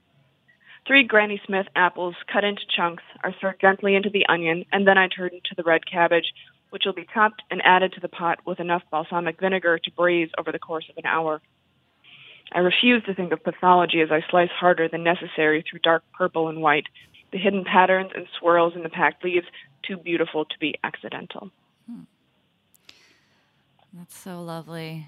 Three 0.88 1.04
Granny 1.04 1.40
Smith 1.46 1.68
apples 1.76 2.16
cut 2.26 2.44
into 2.44 2.64
chunks 2.76 3.04
are 3.24 3.36
stirred 3.38 3.62
gently 3.62 3.94
into 3.94 4.10
the 4.10 4.26
onion, 4.28 4.66
and 4.72 4.88
then 4.88 4.98
I 4.98 5.10
turn 5.10 5.30
to 5.30 5.56
the 5.56 5.62
red 5.62 5.86
cabbage, 5.86 6.34
which 6.72 6.86
will 6.88 6.94
be 6.94 7.08
chopped 7.14 7.44
and 7.52 7.62
added 7.64 7.94
to 7.94 8.00
the 8.00 8.10
pot 8.10 8.40
with 8.48 8.60
enough 8.60 8.82
balsamic 8.90 9.40
vinegar 9.40 9.78
to 9.78 9.92
braise 9.92 10.32
over 10.40 10.52
the 10.52 10.58
course 10.58 10.86
of 10.90 10.98
an 10.98 11.06
hour. 11.06 11.40
I 12.52 12.60
refuse 12.60 13.04
to 13.04 13.14
think 13.14 13.32
of 13.32 13.44
pathology 13.44 14.02
as 14.02 14.12
I 14.12 14.26
slice 14.28 14.50
harder 14.50 14.90
than 14.90 15.04
necessary 15.04 15.62
through 15.62 15.82
dark 15.84 16.04
purple 16.18 16.50
and 16.50 16.64
white, 16.64 16.88
the 17.32 17.38
hidden 17.38 17.64
patterns 17.64 18.10
and 18.16 18.26
swirls 18.40 18.74
in 18.76 18.82
the 18.82 18.90
packed 18.90 19.24
leaves 19.24 19.46
too 19.84 19.98
beautiful 19.98 20.46
to 20.46 20.60
be 20.60 20.80
accidental. 20.84 21.52
That's 23.94 24.18
so 24.18 24.42
lovely. 24.42 25.08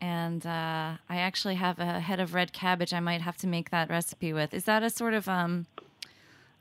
And 0.00 0.44
uh, 0.44 0.94
I 1.08 1.16
actually 1.16 1.54
have 1.56 1.78
a 1.78 2.00
head 2.00 2.18
of 2.18 2.34
red 2.34 2.52
cabbage 2.52 2.92
I 2.92 3.00
might 3.00 3.20
have 3.20 3.36
to 3.38 3.46
make 3.46 3.70
that 3.70 3.88
recipe 3.88 4.32
with. 4.32 4.52
Is 4.54 4.64
that 4.64 4.82
a 4.82 4.90
sort 4.90 5.14
of 5.14 5.28
um, 5.28 5.66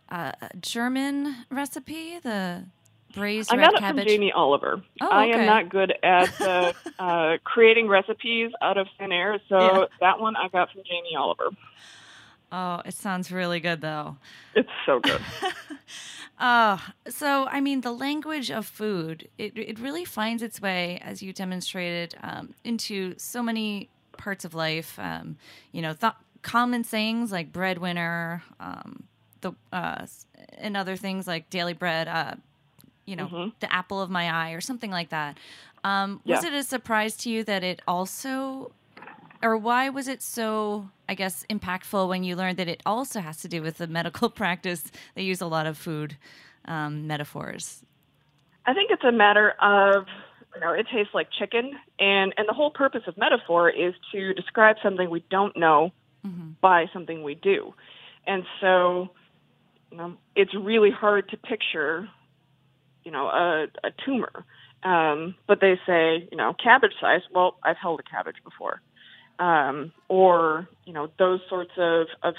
uh, 0.10 0.34
German 0.60 1.36
recipe? 1.50 2.20
The 2.20 2.66
braised 3.16 3.52
I 3.52 3.56
red 3.58 3.72
got 3.72 3.80
cabbage? 3.80 4.02
it 4.02 4.04
from 4.04 4.08
Jamie 4.22 4.32
Oliver. 4.32 4.84
Oh, 5.02 5.06
okay. 5.06 5.16
I 5.16 5.26
am 5.40 5.46
not 5.46 5.70
good 5.70 5.94
at 6.04 6.30
uh, 6.42 6.74
uh, 7.00 7.38
creating 7.44 7.88
recipes 7.88 8.52
out 8.62 8.78
of 8.78 8.88
thin 9.00 9.12
air, 9.12 9.40
so 9.50 9.60
Yeah. 9.60 9.86
that 10.02 10.20
one 10.20 10.36
I 10.36 10.48
got 10.50 10.72
from 10.72 10.84
Jamie 10.84 11.16
Oliver. 11.18 11.50
Oh, 12.52 12.82
it 12.86 12.94
sounds 12.94 13.32
really 13.32 13.62
good 13.62 13.80
though. 13.82 14.18
It's 14.54 14.70
so 14.86 15.00
good. 15.00 15.22
Uh, 16.42 16.80
so, 17.08 17.46
I 17.48 17.62
mean, 17.62 17.82
the 17.82 17.92
language 17.94 18.50
of 18.50 18.66
food, 18.66 19.30
it, 19.38 19.56
it 19.56 19.78
really 19.80 20.04
finds 20.04 20.42
its 20.42 20.60
way, 20.60 21.00
as 21.04 21.22
you 21.22 21.32
demonstrated, 21.34 22.16
um, 22.24 22.56
into 22.64 23.14
so 23.18 23.44
many 23.44 23.90
parts 24.18 24.44
of 24.44 24.56
life. 24.56 24.98
Um, 24.98 25.38
you 25.72 25.84
know, 25.84 25.94
th- 25.94 26.14
common 26.42 26.84
sayings 26.84 27.32
like 27.32 27.54
breadwinner, 27.54 28.42
um, 28.60 29.04
the, 29.42 29.52
uh, 29.72 30.08
and 30.58 30.76
other 30.76 30.96
things 30.96 31.28
like 31.28 31.50
daily 31.52 31.74
bread, 31.74 32.08
uh, 32.08 32.34
you 33.06 33.16
know, 33.16 33.28
the 33.60 33.72
apple 33.72 34.02
of 34.02 34.10
my 34.10 34.32
eye, 34.32 34.52
or 34.54 34.62
something 34.62 34.90
like 34.90 35.10
that. 35.10 35.38
Um, 35.84 36.22
Was 36.26 36.44
it 36.44 36.54
a 36.54 36.64
surprise 36.64 37.16
to 37.18 37.30
you 37.30 37.44
that 37.44 37.64
it 37.64 37.82
also, 37.88 38.72
or 39.44 39.58
why 39.58 39.90
was 39.90 40.08
it 40.08 40.22
so, 40.24 40.90
I 41.12 41.14
guess, 41.14 41.46
impactful 41.50 42.08
when 42.08 42.24
you 42.24 42.38
learned 42.38 42.56
that 42.56 42.70
it 42.70 42.82
also 42.86 43.20
has 43.20 43.42
to 43.42 43.50
do 43.50 43.62
with 43.62 43.80
the 43.80 43.88
medical 43.88 44.30
practice? 44.42 44.90
They 45.14 45.24
use 45.24 45.42
a 45.42 45.46
lot 45.46 45.68
of 45.68 45.78
food 45.78 46.16
um, 46.64 47.06
metaphors. 47.06 47.84
I 48.66 48.74
think 48.74 48.92
it's 48.92 49.04
a 49.04 49.12
matter 49.12 49.54
of 49.62 50.06
you 50.56 50.62
know 50.62 50.72
it 50.72 50.86
tastes 50.90 51.14
like 51.14 51.28
chicken, 51.38 51.74
and 52.00 52.34
and 52.38 52.48
the 52.48 52.54
whole 52.54 52.72
purpose 52.72 53.02
of 53.08 53.18
metaphor 53.18 53.70
is 53.70 53.94
to 54.14 54.34
describe 54.34 54.78
something 54.82 55.10
we 55.10 55.22
don't 55.30 55.58
know 55.58 55.92
by 56.62 56.86
something 56.94 57.24
we 57.24 57.36
do, 57.36 57.74
and 58.26 58.46
so 58.62 59.10
you 59.92 59.98
know 59.98 60.14
it's 60.38 60.56
really 60.56 60.92
hard 60.92 61.28
to 61.32 61.38
picture 61.38 62.08
you 63.04 63.12
know 63.12 63.28
a, 63.28 63.68
a 63.84 63.92
tumor. 64.06 64.46
Um, 64.84 65.36
but 65.46 65.60
they 65.60 65.78
say 65.86 66.26
you 66.32 66.38
know 66.38 66.54
cabbage 66.54 66.94
size. 67.02 67.22
Well, 67.34 67.58
I've 67.64 67.78
held 67.78 68.00
a 68.00 68.04
cabbage 68.04 68.38
before, 68.46 68.82
um, 69.42 69.92
or 70.08 70.70
you 70.86 70.94
know 70.94 71.10
those 71.18 71.42
sorts 71.50 71.72
of 71.78 72.08
of 72.24 72.36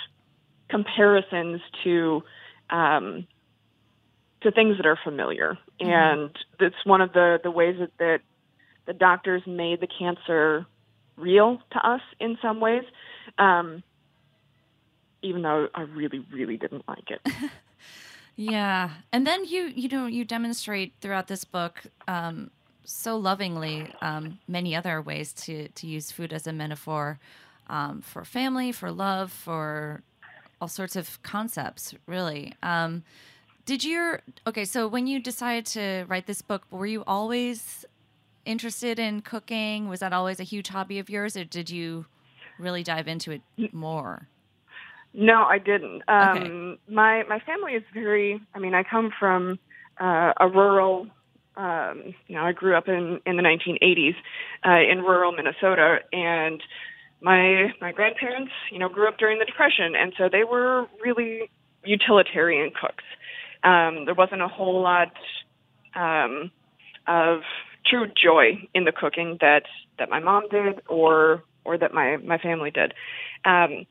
comparisons 0.70 1.60
to 1.84 2.22
um, 2.70 3.26
to 4.40 4.50
things 4.50 4.76
that 4.78 4.86
are 4.86 4.98
familiar. 5.04 5.58
And 5.80 6.30
it's 6.60 6.76
one 6.84 7.00
of 7.00 7.12
the, 7.12 7.38
the 7.42 7.50
ways 7.50 7.76
that, 7.78 7.90
that 7.98 8.20
the 8.86 8.92
doctors 8.92 9.42
made 9.46 9.80
the 9.80 9.86
cancer 9.86 10.66
real 11.16 11.60
to 11.72 11.86
us 11.86 12.00
in 12.20 12.38
some 12.40 12.60
ways, 12.60 12.84
um, 13.38 13.82
even 15.22 15.42
though 15.42 15.68
I 15.74 15.82
really, 15.82 16.24
really 16.32 16.56
didn't 16.56 16.86
like 16.88 17.10
it. 17.10 17.20
Yeah, 18.34 18.90
and 19.12 19.26
then 19.26 19.44
you 19.44 19.70
you 19.74 19.90
know 19.90 20.06
you 20.06 20.24
demonstrate 20.24 20.94
throughout 21.02 21.28
this 21.28 21.44
book 21.44 21.82
um, 22.08 22.50
so 22.84 23.16
lovingly 23.16 23.92
um, 24.00 24.38
many 24.48 24.74
other 24.74 25.00
ways 25.00 25.32
to 25.32 25.68
to 25.68 25.86
use 25.86 26.10
food 26.10 26.32
as 26.32 26.46
a 26.46 26.52
metaphor 26.52 27.18
um, 27.68 28.02
for 28.02 28.24
family, 28.24 28.72
for 28.72 28.90
love, 28.90 29.32
for 29.32 30.02
all 30.60 30.68
sorts 30.68 30.96
of 30.96 31.22
concepts. 31.22 31.94
Really, 32.06 32.54
um, 32.62 33.02
did 33.66 33.84
you 33.84 34.18
okay? 34.46 34.64
So 34.64 34.88
when 34.88 35.06
you 35.06 35.20
decided 35.20 35.66
to 35.66 36.04
write 36.08 36.26
this 36.26 36.42
book, 36.42 36.64
were 36.70 36.86
you 36.86 37.04
always 37.06 37.84
interested 38.44 38.98
in 38.98 39.22
cooking? 39.22 39.88
Was 39.88 40.00
that 40.00 40.12
always 40.12 40.40
a 40.40 40.44
huge 40.44 40.68
hobby 40.68 40.98
of 40.98 41.08
yours, 41.08 41.36
or 41.36 41.44
did 41.44 41.70
you 41.70 42.06
really 42.58 42.82
dive 42.82 43.08
into 43.08 43.30
it 43.30 43.72
more? 43.72 44.28
No, 45.14 45.44
I 45.44 45.58
didn't. 45.58 46.02
Um, 46.08 46.36
Okay. 46.36 46.78
My 46.88 47.22
my 47.28 47.38
family 47.40 47.72
is 47.74 47.82
very. 47.92 48.40
I 48.54 48.58
mean, 48.58 48.74
I 48.74 48.82
come 48.82 49.12
from 49.18 49.58
uh, 50.00 50.32
a 50.40 50.48
rural. 50.48 51.06
Um, 51.56 52.14
you 52.26 52.36
know, 52.36 52.42
I 52.42 52.52
grew 52.52 52.76
up 52.76 52.88
in 52.88 53.20
in 53.26 53.36
the 53.36 53.42
1980s 53.42 54.14
uh, 54.66 54.90
in 54.90 55.00
rural 55.00 55.32
Minnesota, 55.32 55.98
and 56.12 56.62
my 57.20 57.72
my 57.80 57.92
grandparents, 57.92 58.52
you 58.70 58.78
know, 58.78 58.88
grew 58.88 59.08
up 59.08 59.18
during 59.18 59.38
the 59.38 59.44
Depression, 59.44 59.94
and 59.96 60.12
so 60.16 60.28
they 60.30 60.44
were 60.44 60.86
really 61.02 61.50
utilitarian 61.84 62.70
cooks. 62.78 63.04
Um, 63.64 64.04
there 64.06 64.14
wasn't 64.14 64.42
a 64.42 64.48
whole 64.48 64.82
lot 64.82 65.12
um, 65.94 66.50
of 67.06 67.42
true 67.86 68.06
joy 68.06 68.66
in 68.74 68.84
the 68.84 68.92
cooking 68.92 69.38
that 69.40 69.64
that 69.98 70.08
my 70.08 70.20
mom 70.20 70.48
did, 70.50 70.80
or 70.88 71.42
or 71.64 71.78
that 71.78 71.94
my 71.94 72.16
my 72.18 72.38
family 72.38 72.70
did. 72.70 72.94
Um, 73.44 73.86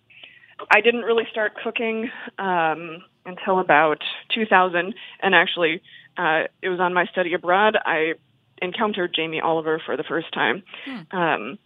I 0.70 0.82
didn't 0.82 1.02
really 1.02 1.26
start 1.32 1.54
cooking 1.64 2.10
um, 2.38 3.04
until 3.26 3.60
about 3.60 4.04
2000, 4.34 4.94
and 5.22 5.36
actually, 5.36 5.82
uh, 6.18 6.44
it 6.62 6.70
was 6.70 6.80
on 6.80 6.94
my 6.94 7.06
study 7.08 7.34
abroad. 7.34 7.78
I 7.84 8.14
encountered 8.62 9.14
Jamie 9.16 9.42
Oliver 9.42 9.82
for 9.86 9.98
the 9.98 10.04
first 10.04 10.32
time, 10.34 10.64
um, 11.12 11.58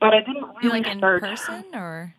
but 0.00 0.14
I 0.14 0.20
didn't 0.20 0.44
really 0.62 0.80
like 0.80 0.86
in 0.92 0.98
start. 0.98 1.22
person 1.22 1.64
or? 1.74 2.14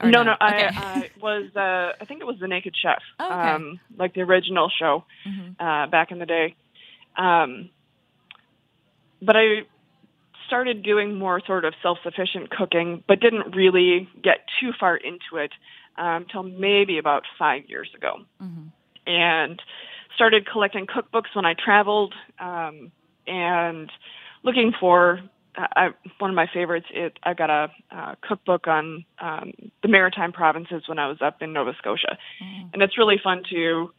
or 0.00 0.10
No, 0.10 0.22
no, 0.22 0.32
Okay. 0.32 0.68
I, 0.70 0.70
I 0.76 1.10
was. 1.20 1.54
Uh, 1.56 1.92
I 2.00 2.04
think 2.04 2.20
it 2.20 2.26
was 2.26 2.36
The 2.40 2.48
Naked 2.48 2.74
Chef, 2.80 3.02
Oh, 3.18 3.26
okay. 3.26 3.50
um, 3.50 3.80
like 3.96 4.14
the 4.14 4.20
original 4.22 4.70
show 4.78 5.04
Mhm. 5.26 5.56
uh, 5.58 5.86
back 5.88 6.10
in 6.12 6.18
the 6.18 6.26
day. 6.26 6.54
Um, 7.16 7.70
but 9.22 9.36
I 9.36 9.62
started 10.46 10.82
doing 10.82 11.14
more 11.18 11.40
sort 11.46 11.64
of 11.64 11.74
self-sufficient 11.82 12.50
cooking, 12.50 13.02
but 13.06 13.20
didn't 13.20 13.54
really 13.54 14.08
get 14.22 14.46
too 14.60 14.72
far 14.78 14.96
into 14.96 15.36
it 15.36 15.52
until 15.96 16.40
um, 16.40 16.60
maybe 16.60 16.98
about 16.98 17.24
five 17.38 17.64
years 17.68 17.88
ago, 17.96 18.20
mm-hmm. 18.40 18.68
and 19.10 19.60
started 20.18 20.48
collecting 20.50 20.86
cookbooks 20.86 21.30
when 21.34 21.46
I 21.46 21.54
traveled, 21.54 22.12
um, 22.40 22.90
and 23.26 23.88
looking 24.42 24.72
for. 24.78 25.20
Uh, 25.56 25.66
I, 25.74 25.88
one 26.18 26.30
of 26.30 26.36
my 26.36 26.48
favorites. 26.52 26.86
It 26.90 27.18
I 27.22 27.34
got 27.34 27.50
a 27.50 27.68
uh, 27.90 28.14
cookbook 28.26 28.66
on 28.66 29.04
um, 29.20 29.52
the 29.82 29.88
Maritime 29.88 30.32
provinces 30.32 30.82
when 30.88 30.98
I 30.98 31.06
was 31.08 31.18
up 31.20 31.40
in 31.40 31.52
Nova 31.52 31.72
Scotia, 31.78 32.18
mm. 32.42 32.70
and 32.72 32.82
it's 32.82 32.98
really 32.98 33.20
fun 33.22 33.42
to 33.50 33.90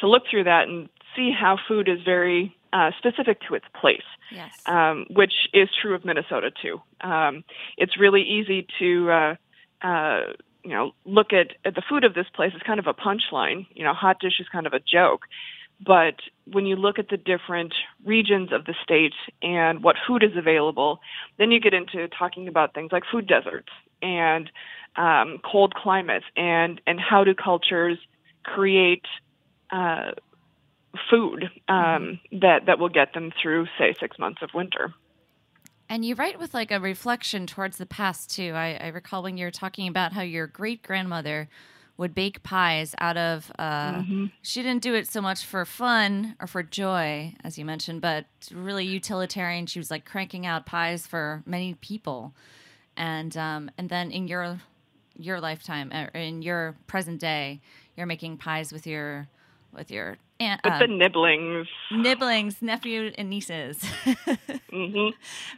to 0.00 0.08
look 0.08 0.24
through 0.30 0.44
that 0.44 0.68
and 0.68 0.88
see 1.16 1.30
how 1.32 1.56
food 1.68 1.88
is 1.88 1.98
very 2.04 2.56
uh, 2.72 2.90
specific 2.98 3.40
to 3.48 3.54
its 3.54 3.66
place, 3.80 4.08
yes. 4.30 4.52
um, 4.66 5.06
which 5.10 5.32
is 5.52 5.68
true 5.80 5.94
of 5.94 6.04
Minnesota 6.04 6.50
too. 6.62 6.80
Um, 7.00 7.44
it's 7.76 7.98
really 7.98 8.22
easy 8.22 8.66
to, 8.78 9.10
uh, 9.10 9.34
uh, 9.86 10.20
you 10.62 10.70
know, 10.70 10.92
look 11.04 11.32
at, 11.32 11.56
at 11.64 11.74
the 11.74 11.82
food 11.88 12.04
of 12.04 12.14
this 12.14 12.26
place 12.34 12.52
as 12.54 12.62
kind 12.62 12.78
of 12.78 12.86
a 12.86 12.94
punchline. 12.94 13.66
You 13.74 13.84
know, 13.84 13.94
hot 13.94 14.20
dish 14.20 14.38
is 14.40 14.46
kind 14.52 14.66
of 14.66 14.72
a 14.72 14.80
joke. 14.80 15.22
But 15.84 16.16
when 16.44 16.66
you 16.66 16.76
look 16.76 16.98
at 16.98 17.08
the 17.08 17.16
different 17.16 17.72
regions 18.04 18.52
of 18.52 18.64
the 18.66 18.74
state 18.82 19.14
and 19.42 19.82
what 19.82 19.96
food 20.06 20.22
is 20.22 20.36
available, 20.36 21.00
then 21.38 21.50
you 21.50 21.60
get 21.60 21.72
into 21.72 22.06
talking 22.08 22.48
about 22.48 22.74
things 22.74 22.92
like 22.92 23.04
food 23.10 23.26
deserts 23.26 23.68
and 24.02 24.50
um, 24.96 25.38
cold 25.50 25.74
climates 25.74 26.26
and, 26.36 26.80
and 26.86 27.00
how 27.00 27.24
do 27.24 27.34
cultures 27.34 27.98
create 28.42 29.04
uh, 29.70 30.12
food 31.08 31.50
um, 31.68 32.20
that 32.32 32.66
that 32.66 32.78
will 32.78 32.88
get 32.88 33.14
them 33.14 33.32
through, 33.40 33.66
say, 33.78 33.94
six 34.00 34.18
months 34.18 34.42
of 34.42 34.50
winter. 34.54 34.92
And 35.88 36.04
you 36.04 36.14
write 36.14 36.38
with 36.38 36.54
like 36.54 36.70
a 36.70 36.80
reflection 36.80 37.46
towards 37.46 37.76
the 37.76 37.86
past 37.86 38.30
too. 38.30 38.52
I, 38.54 38.78
I 38.80 38.86
recall 38.88 39.22
when 39.22 39.36
you 39.36 39.44
were 39.44 39.50
talking 39.50 39.88
about 39.88 40.12
how 40.12 40.22
your 40.22 40.46
great 40.46 40.82
grandmother 40.82 41.48
would 42.00 42.14
bake 42.14 42.42
pies 42.42 42.94
out 42.98 43.18
of. 43.18 43.52
Uh, 43.58 43.92
mm-hmm. 43.92 44.26
She 44.40 44.62
didn't 44.62 44.82
do 44.82 44.94
it 44.94 45.06
so 45.06 45.20
much 45.20 45.44
for 45.44 45.66
fun 45.66 46.34
or 46.40 46.46
for 46.46 46.62
joy, 46.62 47.34
as 47.44 47.58
you 47.58 47.64
mentioned, 47.66 48.00
but 48.00 48.24
really 48.50 48.86
utilitarian. 48.86 49.66
She 49.66 49.78
was 49.78 49.90
like 49.90 50.06
cranking 50.06 50.46
out 50.46 50.64
pies 50.64 51.06
for 51.06 51.42
many 51.44 51.74
people, 51.74 52.32
and 52.96 53.36
um, 53.36 53.70
and 53.76 53.90
then 53.90 54.10
in 54.10 54.28
your 54.28 54.60
your 55.14 55.40
lifetime, 55.40 55.92
or 55.92 56.06
in 56.18 56.40
your 56.40 56.74
present 56.86 57.20
day, 57.20 57.60
you're 57.98 58.06
making 58.06 58.38
pies 58.38 58.72
with 58.72 58.86
your 58.86 59.28
with 59.70 59.90
your 59.90 60.16
aunt. 60.40 60.62
With 60.64 60.72
uh, 60.72 60.78
the 60.78 60.86
nibblings. 60.86 61.68
Nibblings, 61.92 62.62
nephew 62.62 63.12
and 63.18 63.28
nieces. 63.28 63.78
mm-hmm. 64.06 65.10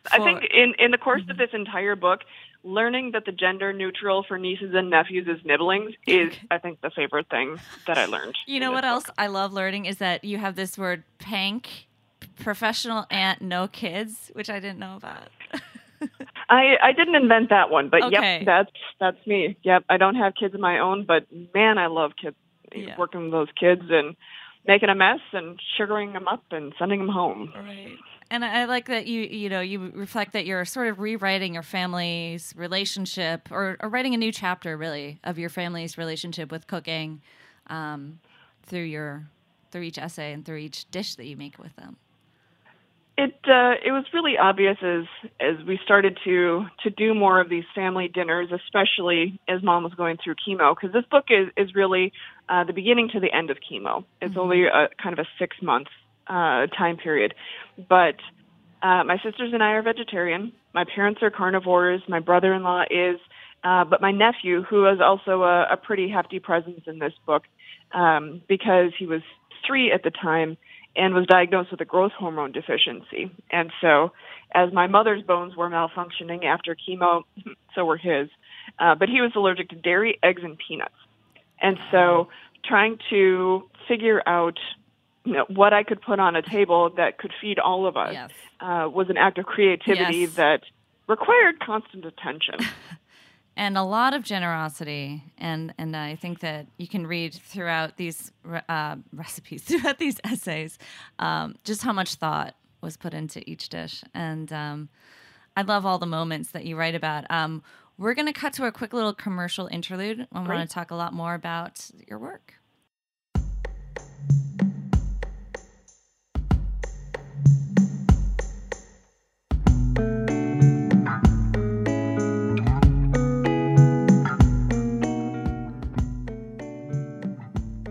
For, 0.03 0.21
I 0.21 0.25
think 0.25 0.51
in, 0.53 0.75
in 0.81 0.91
the 0.91 0.99
course 0.99 1.23
mm-hmm. 1.23 1.31
of 1.31 1.37
this 1.39 1.51
entire 1.53 1.95
book, 1.95 2.23
learning 2.65 3.13
that 3.13 3.25
the 3.25 3.33
gender 3.33 3.73
neutral 3.73 4.25
for 4.27 4.39
nieces 4.39 4.75
and 4.75 4.91
nephews 4.91 5.27
is 5.29 5.45
nibblings 5.45 5.95
is, 6.07 6.33
I 6.51 6.59
think, 6.59 6.81
the 6.81 6.91
favorite 6.91 7.29
thing 7.29 7.59
that 7.87 7.99
I 7.99 8.07
learned. 8.07 8.37
You 8.47 8.61
know 8.61 8.73
what 8.73 8.83
book. 8.83 8.91
else 8.91 9.05
I 9.19 9.27
love 9.27 9.53
learning 9.53 9.87
is 9.87 9.99
that 9.99 10.25
you 10.25 10.39
have 10.39 10.55
this 10.55 10.79
word 10.79 11.05
pank, 11.19 11.89
professional 12.37 13.07
aunt, 13.11 13.43
no 13.43 13.69
kids, 13.69 14.31
which 14.35 14.49
I 14.49 14.61
didn't 14.61 14.79
know 14.79 14.97
about. 14.97 15.29
I 16.49 16.77
I 16.83 16.93
didn't 16.93 17.15
invent 17.15 17.51
that 17.51 17.71
one, 17.71 17.89
but 17.89 18.03
okay. 18.05 18.39
yep, 18.39 18.45
that's 18.45 18.71
that's 18.99 19.27
me. 19.27 19.57
Yep, 19.63 19.85
I 19.89 19.97
don't 19.97 20.17
have 20.17 20.35
kids 20.35 20.55
of 20.55 20.61
my 20.61 20.79
own, 20.79 21.05
but 21.07 21.27
man, 21.55 21.79
I 21.79 21.87
love 21.87 22.13
kids 22.21 22.37
yeah. 22.75 22.97
working 22.99 23.25
with 23.25 23.33
those 23.33 23.49
kids 23.59 23.83
and 23.89 24.17
making 24.67 24.89
a 24.89 24.95
mess 24.95 25.21
and 25.33 25.59
sugaring 25.77 26.13
them 26.13 26.29
up 26.29 26.45
and 26.51 26.73
sending 26.79 27.01
them 27.01 27.09
home. 27.09 27.53
Right. 27.55 27.97
And 28.33 28.47
I 28.47 28.65
like 28.65 28.87
that 28.87 29.07
you 29.07 29.21
you 29.21 29.51
know 29.51 29.61
you 29.61 29.93
reflect 29.95 30.33
that 30.33 30.47
you're 30.47 30.65
sort 30.65 30.89
of 30.89 30.99
rewriting 31.01 31.53
your 31.53 31.63
family's 31.63 32.55
relationship 32.57 33.53
or, 33.53 33.77
or 33.79 33.91
writing 33.91 34.15
a 34.15 34.17
new 34.17 34.33
chapter 34.33 34.75
really 34.75 35.21
of 35.23 35.39
your 35.39 35.51
family's 35.51 35.99
relationship 35.99 36.51
with 36.51 36.67
cooking 36.67 37.21
um, 37.67 38.21
through 38.63 38.85
your 38.85 39.27
through 39.71 39.83
each 39.83 39.99
essay 39.99 40.33
and 40.33 40.47
through 40.47 40.57
each 40.57 40.91
dish 40.91 41.15
that 41.17 41.27
you 41.27 41.37
make 41.37 41.59
with 41.59 41.77
them. 41.77 41.99
It 43.19 43.35
uh, 43.47 43.75
it 43.85 43.93
was 43.93 44.07
really 44.15 44.39
obvious 44.39 44.79
as 44.81 45.05
as 45.39 45.63
we 45.67 45.79
started 45.85 46.19
to 46.25 46.65
to 46.85 46.91
do 46.91 47.13
more 47.13 47.39
of 47.39 47.51
these 47.51 47.65
family 47.75 48.09
dinners, 48.09 48.49
especially 48.51 49.39
as 49.47 49.63
mom 49.63 49.83
was 49.83 49.93
going 49.93 50.17
through 50.25 50.37
chemo, 50.37 50.75
because 50.75 50.95
this 50.95 51.05
book 51.11 51.27
is 51.29 51.49
is 51.59 51.75
really 51.75 52.15
uh, 52.49 52.65
the 52.65 52.73
beginning 52.73 53.11
to 53.11 53.21
the 53.21 53.31
end 53.31 53.51
of 53.51 53.59
chemo. 53.59 54.07
It's 54.23 54.31
mm-hmm. 54.31 54.41
only 54.41 54.65
a 54.65 54.89
kind 55.03 55.13
of 55.13 55.19
a 55.19 55.29
six 55.39 55.55
month 55.61 55.89
uh, 56.27 56.67
time 56.69 56.97
period, 56.97 57.35
but 57.89 58.17
uh, 58.83 59.05
my 59.05 59.17
sisters 59.23 59.53
and 59.53 59.63
I 59.63 59.73
are 59.73 59.83
vegetarian. 59.83 60.53
My 60.75 60.85
parents 60.85 61.23
are 61.23 61.31
carnivores. 61.31 62.03
My 62.09 62.21
brother 62.21 62.53
in 62.53 62.63
law 62.63 62.83
is, 62.91 63.19
uh, 63.63 63.85
but 63.85 64.01
my 64.01 64.11
nephew, 64.11 64.63
who 64.63 64.87
is 64.89 65.01
also 65.01 65.43
a, 65.43 65.73
a 65.73 65.77
pretty 65.77 66.09
hefty 66.09 66.41
presence 66.41 66.83
in 66.87 66.99
this 66.99 67.13
book, 67.25 67.45
um, 67.93 68.43
because 68.49 68.93
he 68.99 69.07
was 69.07 69.23
three 69.67 69.93
at 69.93 70.03
the 70.03 70.11
time 70.11 70.57
and 70.97 71.15
was 71.15 71.27
diagnosed 71.27 71.71
with 71.71 71.81
a 71.81 71.85
growth 71.85 72.13
hormone 72.13 72.53
deficiency. 72.53 73.31
And 73.51 73.71
so, 73.81 74.13
as 74.55 74.73
my 74.73 74.87
mother's 74.87 75.23
bones 75.23 75.57
were 75.57 75.71
malfunctioning 75.71 76.45
after 76.45 76.77
chemo, 76.77 77.23
so 77.75 77.85
were 77.85 77.97
his. 77.97 78.29
Uh, 78.79 78.95
but 78.95 79.09
he 79.09 79.21
was 79.21 79.33
allergic 79.35 79.71
to 79.71 79.77
dairy, 79.77 80.19
eggs, 80.23 80.43
and 80.45 80.59
peanuts. 80.59 80.95
And 81.61 81.79
so, 81.91 82.29
trying 82.65 82.99
to 83.11 83.69
figure 83.89 84.23
out 84.27 84.59
you 85.25 85.35
know, 85.35 85.45
what 85.49 85.73
I 85.73 85.83
could 85.83 86.01
put 86.01 86.19
on 86.19 86.37
a 86.37 86.43
table 86.43 86.91
that 86.97 87.19
could 87.19 87.33
feed 87.41 87.59
all 87.59 87.87
of 87.87 87.97
us 87.97 88.13
yes. 88.13 88.31
uh, 88.61 88.89
was 88.89 89.09
an 89.09 89.17
act 89.17 89.39
of 89.39 89.47
creativity 89.47 90.19
yes. 90.19 90.35
that 90.35 90.63
required 91.09 91.61
constant 91.61 92.05
attention. 92.05 92.57
and 93.57 93.77
a 93.77 93.83
lot 93.83 94.15
of 94.15 94.23
generosity 94.23 95.23
and 95.39 95.75
and 95.79 95.97
I 95.97 96.17
think 96.17 96.41
that 96.41 96.67
you 96.79 96.89
can 96.89 97.07
read 97.07 97.35
throughout 97.35 97.97
these 97.97 98.33
uh, 98.69 98.97
recipes 99.13 99.63
throughout 99.63 99.99
these 99.99 100.19
essays 100.25 100.79
um, 101.19 101.57
just 101.65 101.83
how 101.83 101.93
much 101.93 102.15
thought 102.15 102.55
was 102.81 102.97
put 102.97 103.15
into 103.15 103.49
each 103.49 103.69
dish 103.69 104.03
and 104.15 104.53
um, 104.53 104.89
I 105.57 105.63
love 105.63 105.85
all 105.85 105.99
the 105.99 106.07
moments 106.07 106.51
that 106.53 106.65
you 106.65 106.77
write 106.77 106.95
about 106.95 107.31
um, 107.31 107.63
we're 107.99 108.15
going 108.15 108.27
to 108.27 108.33
cut 108.33 108.55
to 108.55 108.67
a 108.67 108.73
quick 108.73 108.93
little 108.93 109.13
commercial 109.13 109.67
interlude 109.67 110.27
I 110.33 110.41
want 110.41 110.69
to 110.69 110.75
talk 110.75 110.91
a 110.91 110.97
lot 110.97 111.13
more 111.13 111.35
about 111.35 111.91
your 112.09 112.19
work 112.19 112.55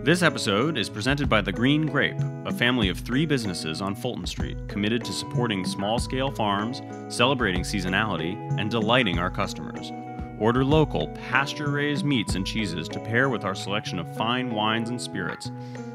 This 0.04 0.24
episode 0.24 0.78
is 0.78 0.88
presented 0.88 1.28
by 1.28 1.42
The 1.42 1.52
Green 1.52 1.86
Grape, 1.86 2.20
a 2.44 2.52
family 2.52 2.88
of 2.88 2.98
three 2.98 3.24
businesses 3.24 3.80
on 3.80 3.94
Fulton 3.94 4.26
Street 4.26 4.58
committed 4.66 5.04
to 5.04 5.12
supporting 5.12 5.64
small 5.64 6.00
scale 6.00 6.32
farms, 6.32 6.82
celebrating 7.08 7.62
seasonality, 7.62 8.34
and 8.58 8.68
delighting 8.68 9.20
our 9.20 9.30
customers. 9.30 9.92
Order 10.40 10.64
local, 10.64 11.06
pasture 11.30 11.70
raised 11.70 12.04
meats 12.04 12.34
and 12.34 12.44
cheeses 12.44 12.88
to 12.88 12.98
pair 12.98 13.28
with 13.28 13.44
our 13.44 13.54
selection 13.54 14.00
of 14.00 14.16
fine 14.16 14.50
wines 14.50 14.90
and 14.90 15.00
spirits, 15.00 15.52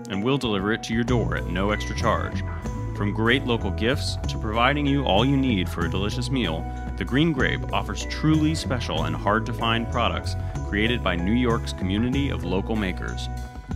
and 0.10 0.24
we'll 0.24 0.38
deliver 0.38 0.72
it 0.72 0.84
to 0.84 0.93
your 0.93 1.04
door 1.04 1.36
at 1.36 1.48
no 1.48 1.72
extra 1.72 1.93
charge. 1.93 2.41
From 2.96 3.13
great 3.13 3.43
local 3.43 3.72
gifts 3.72 4.15
to 4.30 4.38
providing 4.38 4.86
you 4.86 5.04
all 5.04 5.26
you 5.26 5.36
need 5.36 5.67
for 5.67 5.86
a 5.86 5.91
delicious 5.91 6.30
meal, 6.30 6.63
The 6.96 7.04
Green 7.04 7.34
Grape 7.34 7.74
offers 7.74 8.06
truly 8.06 8.56
special 8.56 9.04
and 9.04 9.15
hard 9.17 9.46
to 9.48 9.54
find 9.54 9.91
products 9.91 10.38
created 10.70 11.04
by 11.04 11.17
New 11.17 11.34
York's 11.34 11.74
community 11.74 12.30
of 12.30 12.46
local 12.46 12.78
makers. 12.78 13.28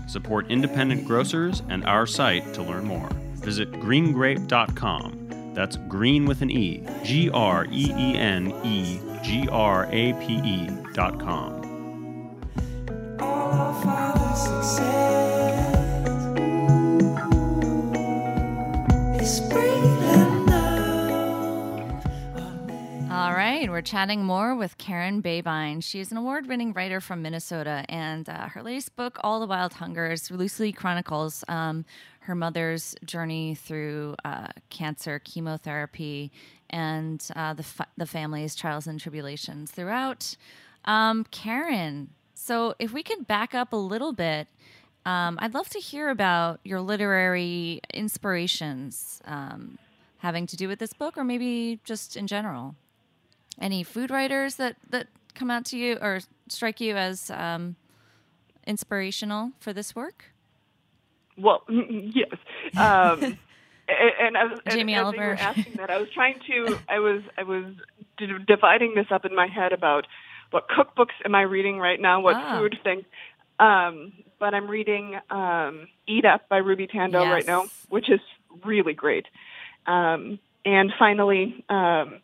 Support 0.07 0.49
independent 0.49 1.05
grocers 1.05 1.61
and 1.69 1.85
our 1.85 2.05
site 2.05 2.53
to 2.53 2.61
learn 2.63 2.85
more. 2.85 3.09
Visit 3.35 3.71
greengrape.com. 3.73 5.53
That's 5.53 5.77
green 5.87 6.25
with 6.25 6.41
an 6.41 6.49
E, 6.49 6.85
G 7.03 7.29
R 7.29 7.65
E 7.71 7.91
E 7.95 8.17
N 8.17 8.53
E 8.63 8.99
G 9.23 9.47
R 9.49 9.85
A 9.91 10.13
P 10.13 10.39
E.com. 10.43 11.61
right, 23.61 23.69
we're 23.69 23.81
chatting 23.81 24.23
more 24.23 24.55
with 24.55 24.75
Karen 24.79 25.21
Babine. 25.21 25.83
She 25.83 25.99
is 25.99 26.11
an 26.11 26.17
award 26.17 26.47
winning 26.47 26.73
writer 26.73 26.99
from 26.99 27.21
Minnesota, 27.21 27.85
and 27.89 28.27
uh, 28.27 28.47
her 28.47 28.63
latest 28.63 28.95
book, 28.95 29.19
All 29.23 29.39
the 29.39 29.45
Wild 29.45 29.73
Hungers, 29.73 30.31
loosely 30.31 30.71
chronicles 30.71 31.43
um, 31.47 31.85
her 32.21 32.33
mother's 32.33 32.95
journey 33.05 33.53
through 33.53 34.15
uh, 34.25 34.47
cancer, 34.71 35.19
chemotherapy, 35.19 36.31
and 36.71 37.23
uh, 37.35 37.53
the, 37.53 37.61
fa- 37.61 37.85
the 37.97 38.07
family's 38.07 38.55
trials 38.55 38.87
and 38.87 38.99
tribulations 38.99 39.69
throughout. 39.69 40.35
Um, 40.85 41.23
Karen, 41.29 42.09
so 42.33 42.73
if 42.79 42.91
we 42.91 43.03
could 43.03 43.27
back 43.27 43.53
up 43.53 43.73
a 43.73 43.77
little 43.77 44.11
bit, 44.11 44.47
um, 45.05 45.37
I'd 45.39 45.53
love 45.53 45.69
to 45.69 45.79
hear 45.79 46.09
about 46.09 46.61
your 46.63 46.81
literary 46.81 47.81
inspirations. 47.93 49.21
Um, 49.25 49.77
having 50.17 50.47
to 50.47 50.55
do 50.55 50.67
with 50.67 50.79
this 50.79 50.93
book, 50.93 51.15
or 51.15 51.23
maybe 51.23 51.79
just 51.83 52.15
in 52.15 52.25
general? 52.25 52.75
Any 53.61 53.83
food 53.83 54.09
writers 54.09 54.55
that 54.55 54.75
that 54.89 55.07
come 55.35 55.51
out 55.51 55.65
to 55.65 55.77
you 55.77 55.97
or 56.01 56.21
strike 56.49 56.81
you 56.81 56.97
as 56.97 57.29
um, 57.29 57.75
inspirational 58.65 59.51
for 59.59 59.71
this 59.71 59.95
work? 59.95 60.25
Well, 61.37 61.63
yes. 61.69 62.33
Um, 62.75 63.21
and, 63.87 64.11
and, 64.19 64.37
I 64.37 64.45
was, 64.45 64.59
Jamie 64.69 64.95
and, 64.95 65.05
Oliver. 65.05 65.33
As 65.33 65.39
you 65.39 65.45
were 65.45 65.49
asking 65.49 65.73
that, 65.77 65.89
I 65.91 65.97
was 65.97 66.09
trying 66.13 66.39
to. 66.47 66.79
I 66.89 66.99
was. 66.99 67.21
I 67.37 67.43
was 67.43 67.65
dividing 68.47 68.93
this 68.95 69.07
up 69.11 69.25
in 69.25 69.35
my 69.35 69.47
head 69.47 69.73
about 69.73 70.05
what 70.51 70.67
cookbooks 70.67 71.13
am 71.23 71.33
I 71.33 71.41
reading 71.41 71.77
right 71.77 71.99
now, 71.99 72.19
what 72.19 72.35
Ah. 72.35 72.59
food 72.59 72.77
things. 72.83 73.05
Um, 73.59 74.13
but 74.39 74.55
I'm 74.55 74.67
reading 74.67 75.19
um, 75.29 75.87
Eat 76.07 76.25
Up 76.25 76.49
by 76.49 76.57
Ruby 76.57 76.87
Tandoh 76.87 77.31
right 77.31 77.45
now, 77.45 77.67
which 77.89 78.09
is 78.09 78.19
really 78.65 78.93
great. 78.93 79.27
Um, 79.85 80.39
and 80.65 80.91
finally, 80.97 81.63
um, 81.69 82.21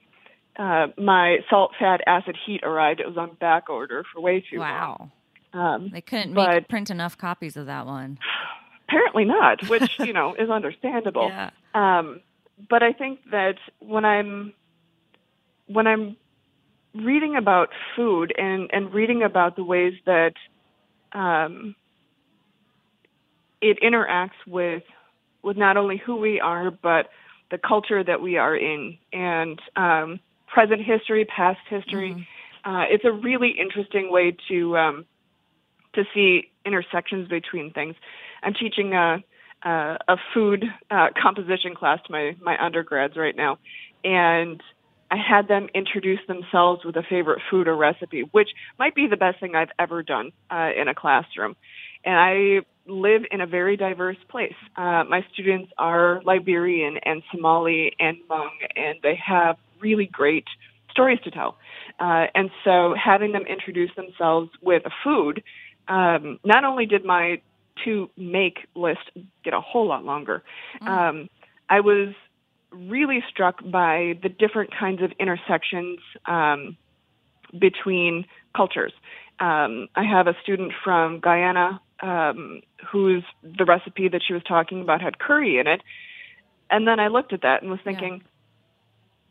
uh, 0.57 0.87
my 0.97 1.37
salt, 1.49 1.71
fat, 1.79 2.01
acid, 2.07 2.35
heat 2.45 2.61
arrived. 2.63 2.99
It 2.99 3.07
was 3.07 3.17
on 3.17 3.35
back 3.35 3.69
order 3.69 4.03
for 4.13 4.21
way 4.21 4.43
too 4.49 4.59
Wow, 4.59 5.11
long. 5.53 5.65
Um, 5.65 5.89
they 5.93 6.01
couldn't 6.01 6.33
make 6.33 6.45
But- 6.45 6.69
print 6.69 6.89
enough 6.89 7.17
copies 7.17 7.55
of 7.57 7.65
that 7.67 7.85
one. 7.85 8.17
apparently 8.87 9.25
not, 9.25 9.61
which 9.69 9.99
you 9.99 10.13
know 10.13 10.33
is 10.35 10.49
understandable. 10.49 11.27
Yeah. 11.29 11.49
Um, 11.73 12.21
but 12.69 12.81
I 12.83 12.93
think 12.93 13.19
that 13.31 13.55
when 13.79 14.03
I'm 14.05 14.53
when 15.67 15.85
I'm 15.87 16.15
reading 16.95 17.35
about 17.35 17.69
food 17.95 18.33
and 18.37 18.69
and 18.73 18.93
reading 18.93 19.21
about 19.23 19.55
the 19.55 19.63
ways 19.63 19.93
that 20.05 20.33
um, 21.13 21.75
it 23.61 23.77
interacts 23.83 24.31
with 24.47 24.83
with 25.43 25.57
not 25.57 25.77
only 25.77 25.97
who 25.97 26.15
we 26.17 26.39
are 26.39 26.71
but 26.71 27.09
the 27.51 27.57
culture 27.57 28.03
that 28.03 28.21
we 28.21 28.37
are 28.37 28.55
in 28.55 28.97
and 29.13 29.59
um, 29.75 30.19
present 30.47 30.81
history, 30.83 31.25
past 31.25 31.59
history. 31.69 32.27
Uh, 32.63 32.83
it's 32.89 33.05
a 33.05 33.11
really 33.11 33.55
interesting 33.59 34.11
way 34.11 34.35
to 34.49 34.77
um, 34.77 35.05
to 35.93 36.03
see 36.13 36.51
intersections 36.65 37.27
between 37.27 37.71
things. 37.71 37.95
I'm 38.43 38.53
teaching 38.53 38.93
a 38.93 39.23
a, 39.63 39.97
a 40.07 40.17
food 40.33 40.65
uh, 40.91 41.07
composition 41.21 41.75
class 41.75 41.99
to 42.05 42.11
my 42.11 42.35
my 42.41 42.63
undergrads 42.63 43.15
right 43.15 43.35
now, 43.35 43.57
and 44.03 44.61
I 45.09 45.15
had 45.17 45.47
them 45.47 45.69
introduce 45.73 46.19
themselves 46.27 46.83
with 46.83 46.95
a 46.97 47.03
favorite 47.03 47.41
food 47.49 47.67
or 47.67 47.75
recipe, 47.75 48.23
which 48.31 48.49
might 48.77 48.93
be 48.93 49.07
the 49.07 49.17
best 49.17 49.39
thing 49.39 49.55
I've 49.55 49.71
ever 49.79 50.03
done 50.03 50.31
uh, 50.51 50.69
in 50.79 50.87
a 50.87 50.95
classroom. 50.95 51.55
And 52.03 52.15
I 52.15 52.65
live 52.89 53.23
in 53.31 53.41
a 53.41 53.47
very 53.47 53.77
diverse 53.77 54.17
place. 54.29 54.55
Uh, 54.75 55.03
my 55.09 55.25
students 55.33 55.71
are 55.77 56.21
Liberian 56.23 56.97
and 57.03 57.23
Somali 57.31 57.93
and 57.99 58.17
Hmong, 58.29 58.49
and 58.75 58.99
they 59.01 59.15
have 59.25 59.57
really 59.81 60.05
great 60.05 60.45
stories 60.91 61.19
to 61.23 61.31
tell. 61.31 61.57
Uh, 61.99 62.25
and 62.33 62.49
so 62.63 62.95
having 62.95 63.31
them 63.31 63.43
introduce 63.43 63.91
themselves 63.95 64.49
with 64.61 64.83
a 64.85 64.91
food, 65.03 65.43
um, 65.87 66.39
not 66.43 66.63
only 66.63 66.85
did 66.85 67.05
my 67.05 67.41
to 67.85 68.09
make 68.17 68.67
list 68.75 69.11
get 69.43 69.53
a 69.53 69.61
whole 69.61 69.87
lot 69.87 70.03
longer, 70.03 70.43
um, 70.81 71.29
I 71.69 71.81
was 71.81 72.13
really 72.71 73.23
struck 73.29 73.63
by 73.63 74.17
the 74.21 74.29
different 74.29 74.71
kinds 74.77 75.01
of 75.01 75.11
intersections 75.19 75.99
um, 76.25 76.77
between 77.57 78.25
cultures. 78.55 78.93
Um, 79.39 79.87
I 79.95 80.03
have 80.03 80.27
a 80.27 80.35
student 80.41 80.73
from 80.83 81.19
Guyana 81.19 81.79
um, 82.01 82.61
whose 82.91 83.23
the 83.43 83.65
recipe 83.65 84.07
that 84.09 84.21
she 84.25 84.33
was 84.33 84.43
talking 84.43 84.81
about 84.81 85.01
had 85.01 85.19
curry 85.19 85.59
in 85.59 85.67
it, 85.67 85.81
and 86.69 86.87
then 86.87 86.99
I 86.99 87.07
looked 87.07 87.33
at 87.33 87.41
that 87.43 87.61
and 87.61 87.71
was 87.71 87.79
thinking, 87.83 88.23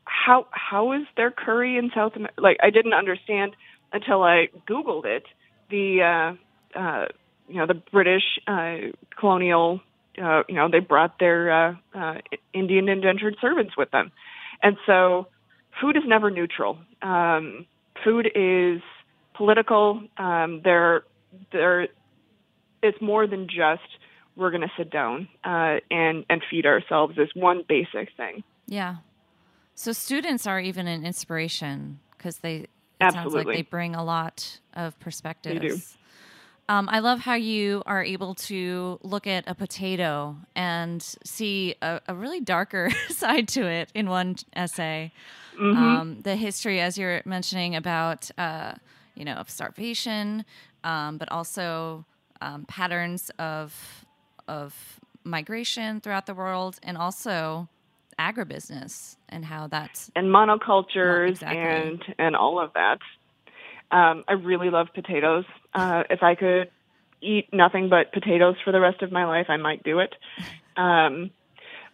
how 0.06 0.46
how 0.50 0.92
is 0.92 1.02
there 1.16 1.30
curry 1.30 1.76
in 1.76 1.90
South 1.94 2.16
America? 2.16 2.40
Like 2.40 2.58
I 2.62 2.70
didn't 2.70 2.94
understand 2.94 3.54
until 3.92 4.22
I 4.22 4.48
Googled 4.68 5.04
it. 5.04 5.24
The 5.70 6.36
uh, 6.74 6.78
uh, 6.78 7.06
you 7.48 7.56
know 7.56 7.66
the 7.66 7.74
British 7.74 8.24
uh, 8.46 8.76
colonial 9.18 9.80
uh, 10.22 10.42
you 10.48 10.54
know 10.54 10.68
they 10.70 10.80
brought 10.80 11.18
their 11.18 11.50
uh, 11.50 11.74
uh, 11.94 12.14
Indian 12.52 12.88
indentured 12.88 13.36
servants 13.40 13.76
with 13.76 13.90
them, 13.90 14.12
and 14.62 14.76
so 14.86 15.26
food 15.80 15.96
is 15.96 16.04
never 16.06 16.30
neutral. 16.30 16.78
Um, 17.02 17.66
food 18.04 18.30
is 18.34 18.80
political. 19.34 20.02
Um, 20.16 20.60
there 20.64 21.04
there 21.52 21.88
it's 22.82 23.00
more 23.00 23.26
than 23.26 23.48
just 23.48 23.82
we're 24.36 24.50
going 24.50 24.62
to 24.62 24.72
sit 24.76 24.90
down 24.90 25.28
uh, 25.44 25.76
and 25.90 26.24
and 26.28 26.42
feed 26.50 26.66
ourselves 26.66 27.18
is 27.18 27.28
one 27.34 27.64
basic 27.68 28.10
thing. 28.16 28.44
Yeah. 28.66 28.96
So 29.76 29.92
students 29.92 30.46
are 30.46 30.58
even 30.58 30.88
an 30.88 31.04
inspiration 31.04 32.00
because 32.16 32.38
they 32.38 32.66
it 32.98 33.12
sounds 33.12 33.34
like 33.34 33.46
they 33.46 33.62
bring 33.62 33.94
a 33.94 34.02
lot 34.02 34.58
of 34.74 34.98
perspectives. 34.98 35.60
do. 35.60 35.98
Um, 36.68 36.88
I 36.90 36.98
love 36.98 37.20
how 37.20 37.34
you 37.34 37.82
are 37.86 38.02
able 38.02 38.34
to 38.34 38.98
look 39.02 39.26
at 39.26 39.44
a 39.46 39.54
potato 39.54 40.36
and 40.56 41.00
see 41.24 41.76
a, 41.80 42.00
a 42.08 42.14
really 42.14 42.40
darker 42.40 42.90
side 43.10 43.48
to 43.48 43.66
it 43.66 43.90
in 43.94 44.08
one 44.08 44.36
essay. 44.54 45.12
Mm-hmm. 45.60 45.78
Um, 45.78 46.20
the 46.22 46.36
history, 46.36 46.80
as 46.80 46.98
you're 46.98 47.22
mentioning, 47.26 47.76
about 47.76 48.30
uh, 48.38 48.72
you 49.14 49.26
know 49.26 49.34
of 49.34 49.50
starvation, 49.50 50.44
um, 50.84 51.18
but 51.18 51.30
also 51.30 52.04
um, 52.40 52.64
patterns 52.64 53.30
of 53.38 54.04
of 54.48 55.00
migration 55.22 56.00
throughout 56.00 56.24
the 56.24 56.34
world, 56.34 56.78
and 56.82 56.96
also 56.96 57.68
agribusiness 58.18 59.16
and 59.28 59.44
how 59.44 59.66
that's 59.66 60.10
and 60.16 60.28
monocultures 60.28 61.30
Exactly. 61.30 61.58
and 61.58 62.04
and 62.18 62.36
all 62.36 62.58
of 62.58 62.72
that. 62.74 62.98
Um, 63.90 64.24
I 64.26 64.32
really 64.32 64.70
love 64.70 64.88
potatoes. 64.94 65.44
Uh, 65.72 66.02
if 66.10 66.22
I 66.22 66.34
could 66.34 66.70
eat 67.20 67.48
nothing 67.52 67.88
but 67.88 68.12
potatoes 68.12 68.56
for 68.64 68.72
the 68.72 68.80
rest 68.80 69.02
of 69.02 69.12
my 69.12 69.24
life, 69.26 69.46
I 69.48 69.56
might 69.56 69.82
do 69.84 70.00
it. 70.00 70.14
Um, 70.76 71.30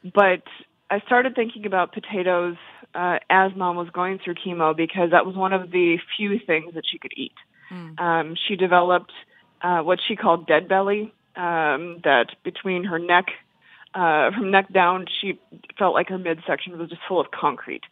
but 0.02 0.42
I 0.90 1.00
started 1.00 1.34
thinking 1.34 1.66
about 1.66 1.92
potatoes 1.92 2.56
uh, 2.94 3.18
as 3.30 3.52
mom 3.54 3.76
was 3.76 3.88
going 3.90 4.18
through 4.18 4.34
chemo 4.34 4.76
because 4.76 5.10
that 5.10 5.24
was 5.26 5.36
one 5.36 5.52
of 5.52 5.70
the 5.70 5.98
few 6.16 6.38
things 6.38 6.74
that 6.74 6.84
she 6.90 6.98
could 6.98 7.12
eat. 7.16 7.34
Um, 7.98 8.36
she 8.46 8.56
developed 8.56 9.12
uh, 9.62 9.80
what 9.80 9.98
she 10.06 10.16
called 10.16 10.46
dead 10.46 10.68
belly, 10.68 11.14
um, 11.36 12.00
that 12.04 12.26
between 12.44 12.84
her 12.84 12.98
neck, 12.98 13.26
uh, 13.94 14.30
from 14.30 14.50
neck 14.50 14.72
down, 14.72 15.06
she 15.20 15.38
felt 15.78 15.94
like 15.94 16.08
her 16.08 16.18
midsection 16.18 16.78
was 16.78 16.88
just 16.88 17.02
full 17.08 17.20
of 17.20 17.30
concrete. 17.30 17.82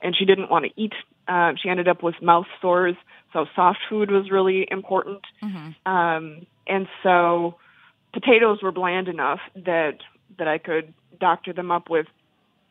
And 0.00 0.14
she 0.16 0.24
didn't 0.24 0.50
want 0.50 0.66
to 0.66 0.70
eat. 0.80 0.92
Uh, 1.28 1.52
she 1.62 1.68
ended 1.68 1.88
up 1.88 2.02
with 2.02 2.16
mouth 2.20 2.46
sores, 2.60 2.96
so 3.32 3.46
soft 3.54 3.78
food 3.88 4.10
was 4.10 4.30
really 4.30 4.66
important. 4.70 5.22
Um, 5.86 6.46
and 6.66 6.86
so 7.02 7.54
potatoes 8.12 8.62
were 8.62 8.72
bland 8.72 9.08
enough 9.08 9.40
that 9.54 9.98
that 10.38 10.48
I 10.48 10.58
could 10.58 10.92
doctor 11.20 11.52
them 11.52 11.70
up 11.70 11.88
with 11.88 12.06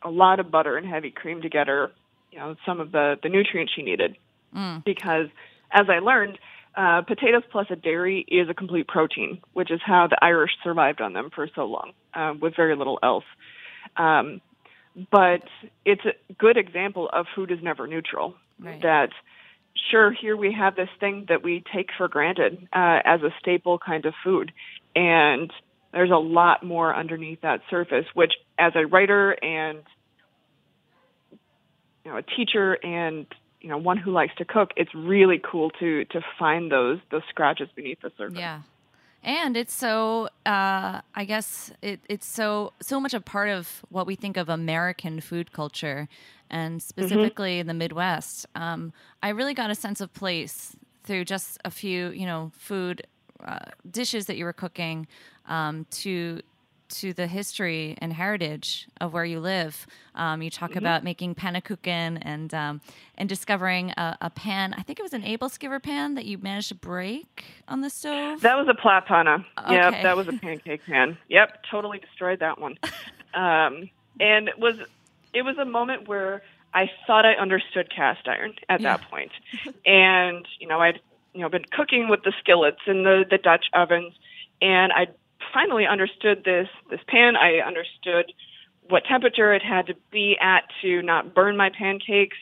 a 0.04 0.10
lot 0.10 0.40
of 0.40 0.52
butter 0.52 0.78
and 0.78 0.86
heavy 0.86 1.12
cream 1.12 1.42
to 1.42 1.50
get 1.50 1.68
her, 1.68 1.92
you 2.32 2.40
know, 2.40 2.56
some 2.66 2.80
of 2.80 2.92
the 2.92 3.18
the 3.24 3.30
nutrients 3.30 3.72
she 3.74 3.82
needed. 3.82 4.16
Because 4.86 5.28
as 5.72 5.90
I 5.90 6.00
learned, 6.00 6.38
uh, 6.76 7.02
potatoes 7.02 7.44
plus 7.52 7.68
a 7.70 7.76
dairy 7.76 8.26
is 8.28 8.50
a 8.50 8.54
complete 8.54 8.88
protein, 8.88 9.42
which 9.54 9.72
is 9.72 9.80
how 9.86 10.08
the 10.08 10.18
Irish 10.22 10.52
survived 10.64 11.02
on 11.02 11.14
them 11.14 11.30
for 11.34 11.48
so 11.56 11.66
long, 11.66 11.94
uh, 12.14 12.34
with 12.40 12.56
very 12.56 12.76
little 12.76 13.00
else. 13.04 13.26
Um, 13.96 14.42
but 15.12 15.44
it's 15.86 16.02
a 16.06 16.34
good 16.34 16.58
example 16.58 17.10
of 17.12 17.26
food 17.36 17.52
is 17.52 17.60
never 17.62 17.88
neutral. 17.88 18.36
Right. 18.60 18.82
That 18.82 19.10
sure, 19.92 20.12
here 20.12 20.38
we 20.38 20.54
have 20.54 20.76
this 20.76 20.90
thing 21.00 21.26
that 21.30 21.44
we 21.44 21.64
take 21.74 21.90
for 21.98 22.08
granted 22.08 22.68
uh, 22.74 23.00
as 23.06 23.22
a 23.22 23.30
staple 23.40 23.80
kind 23.80 24.06
of 24.06 24.14
food, 24.24 24.52
and 24.96 25.52
there's 25.92 26.12
a 26.12 26.16
lot 26.16 26.64
more 26.64 26.96
underneath 26.96 27.42
that 27.42 27.62
surface. 27.70 28.06
Which, 28.14 28.34
as 28.58 28.74
a 28.76 28.86
writer 28.86 29.32
and 29.32 29.80
you 32.04 32.12
know 32.12 32.18
a 32.18 32.24
teacher 32.24 32.74
and 32.84 33.26
you 33.64 33.70
know 33.70 33.78
one 33.78 33.98
who 33.98 34.12
likes 34.12 34.36
to 34.36 34.46
cook, 34.46 34.72
it's 34.76 34.94
really 34.94 35.42
cool 35.44 35.72
to 35.80 36.06
to 36.06 36.22
find 36.38 36.72
those 36.72 37.00
those 37.10 37.24
scratches 37.30 37.70
beneath 37.76 38.02
the 38.02 38.12
surface. 38.18 38.38
Yeah. 38.38 38.62
And 39.26 39.56
it's 39.56 39.74
so 39.74 40.28
uh, 40.46 41.00
I 41.16 41.26
guess 41.26 41.72
it, 41.82 42.02
it's 42.10 42.28
so 42.28 42.74
so 42.82 43.00
much 43.00 43.14
a 43.14 43.22
part 43.22 43.50
of 43.50 43.86
what 43.90 44.06
we 44.06 44.16
think 44.16 44.36
of 44.36 44.50
American 44.50 45.22
food 45.22 45.54
culture 45.54 46.10
and 46.50 46.84
specifically 46.84 47.60
in 47.60 47.68
the 47.68 47.74
Midwest. 47.74 48.46
Um, 48.54 48.92
I 49.24 49.30
really 49.30 49.54
got 49.54 49.72
a 49.72 49.76
sense 49.76 50.02
of 50.02 50.14
place 50.14 50.76
through 51.06 51.26
just 51.26 51.58
a 51.64 51.72
few, 51.72 52.10
you 52.10 52.26
know, 52.26 52.52
food 52.54 53.08
uh, 53.44 53.60
dishes 53.90 54.26
that 54.26 54.36
you 54.38 54.46
were 54.46 54.54
cooking 54.54 55.08
um, 55.48 55.86
to 55.92 56.42
to 56.90 57.14
the 57.14 57.28
history 57.28 57.96
and 58.00 58.14
heritage 58.14 58.88
of 59.02 59.14
where 59.14 59.26
you 59.26 59.40
live. 59.40 59.86
Um, 60.16 60.42
you 60.42 60.50
talk 60.50 60.76
about 60.76 61.04
making 61.04 61.36
pannekuchen 61.36 62.20
and 62.22 62.54
um, 62.54 62.82
and 63.18 63.28
discovering 63.28 63.92
a, 63.92 64.18
a 64.22 64.30
pan. 64.30 64.74
I 64.78 64.82
think 64.84 65.00
it 65.00 65.04
was 65.04 65.14
an 65.14 65.24
aebleskiver 65.24 65.82
pan 65.82 66.16
that 66.16 66.26
you 66.26 66.38
managed 66.38 66.70
to 66.70 66.76
break 66.76 67.44
on 67.68 67.82
the 67.82 67.90
stove. 67.90 68.42
That 68.42 68.56
was 68.56 68.68
a 68.68 68.74
platana. 68.74 69.46
Yep, 69.70 70.04
that 70.04 70.18
was 70.18 70.28
a 70.28 70.34
pancake 70.34 70.86
pan. 70.86 71.18
Yep, 71.30 71.64
totally 71.70 72.00
destroyed 72.00 72.40
that 72.40 72.60
one. 72.60 72.78
um, 73.34 73.90
and 74.20 74.48
it 74.48 74.60
was 74.60 74.76
it 75.34 75.42
was 75.42 75.58
a 75.58 75.66
moment 75.66 76.08
where 76.08 76.44
I 76.74 76.90
thought 77.06 77.26
I 77.26 77.34
understood 77.34 77.90
cast 77.96 78.28
iron 78.28 78.54
at 78.70 78.82
Yeah. 78.82 78.98
that 78.98 79.10
point. 79.10 79.32
and, 79.86 80.48
you 80.60 80.68
know, 80.68 80.80
I'd, 80.80 81.00
you 81.34 81.42
know, 81.42 81.50
been 81.50 81.66
cooking 81.72 82.08
with 82.10 82.24
the 82.24 82.34
skillets 82.40 82.82
and 82.88 83.06
the, 83.06 83.26
the 83.30 83.38
Dutch 83.38 83.66
ovens 83.74 84.14
and 84.62 84.92
I 84.94 85.08
finally 85.54 85.86
understood 85.86 86.44
this, 86.44 86.68
this 86.90 87.00
pan. 87.08 87.36
I 87.36 87.60
understood 87.66 88.32
what 88.90 89.04
temperature 89.06 89.54
it 89.54 89.64
had 89.64 89.88
to 89.88 89.96
be 90.12 90.38
at 90.42 90.64
to 90.82 91.02
not 91.02 91.34
burn 91.34 91.56
my 91.56 91.70
pancakes, 91.70 92.38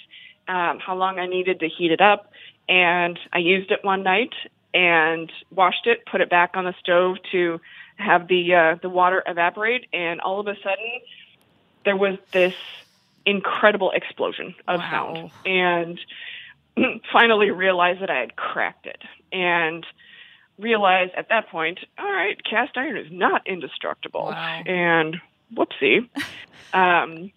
um, 0.47 0.79
how 0.79 0.95
long 0.95 1.19
I 1.19 1.27
needed 1.27 1.59
to 1.59 1.67
heat 1.67 1.91
it 1.91 2.01
up. 2.01 2.31
And 2.67 3.19
I 3.33 3.39
used 3.39 3.71
it 3.71 3.79
one 3.83 4.03
night 4.03 4.33
and 4.73 5.31
washed 5.51 5.85
it, 5.85 5.99
put 6.09 6.21
it 6.21 6.29
back 6.29 6.51
on 6.55 6.65
the 6.65 6.73
stove 6.79 7.17
to 7.31 7.59
have 7.97 8.27
the 8.27 8.53
uh, 8.53 8.75
the 8.81 8.89
water 8.89 9.23
evaporate, 9.27 9.85
and 9.93 10.21
all 10.21 10.39
of 10.39 10.47
a 10.47 10.55
sudden 10.63 11.01
there 11.85 11.97
was 11.97 12.17
this 12.33 12.53
incredible 13.25 13.91
explosion 13.91 14.55
of 14.67 14.79
Wow. 14.79 14.89
sound, 14.89 15.31
and 15.45 15.99
finally 17.13 17.51
realized 17.51 18.01
that 18.01 18.09
I 18.09 18.19
had 18.19 18.35
cracked 18.35 18.87
it, 18.87 19.01
and 19.31 19.85
realized 20.59 21.11
at 21.17 21.29
that 21.29 21.49
point, 21.49 21.79
all 21.99 22.11
right, 22.11 22.37
cast 22.43 22.77
iron 22.77 22.97
is 22.97 23.07
not 23.11 23.45
indestructible, 23.47 24.25
Wow. 24.25 24.63
and 24.65 25.17
whoopsie. 25.55 26.07
um, 26.73 27.31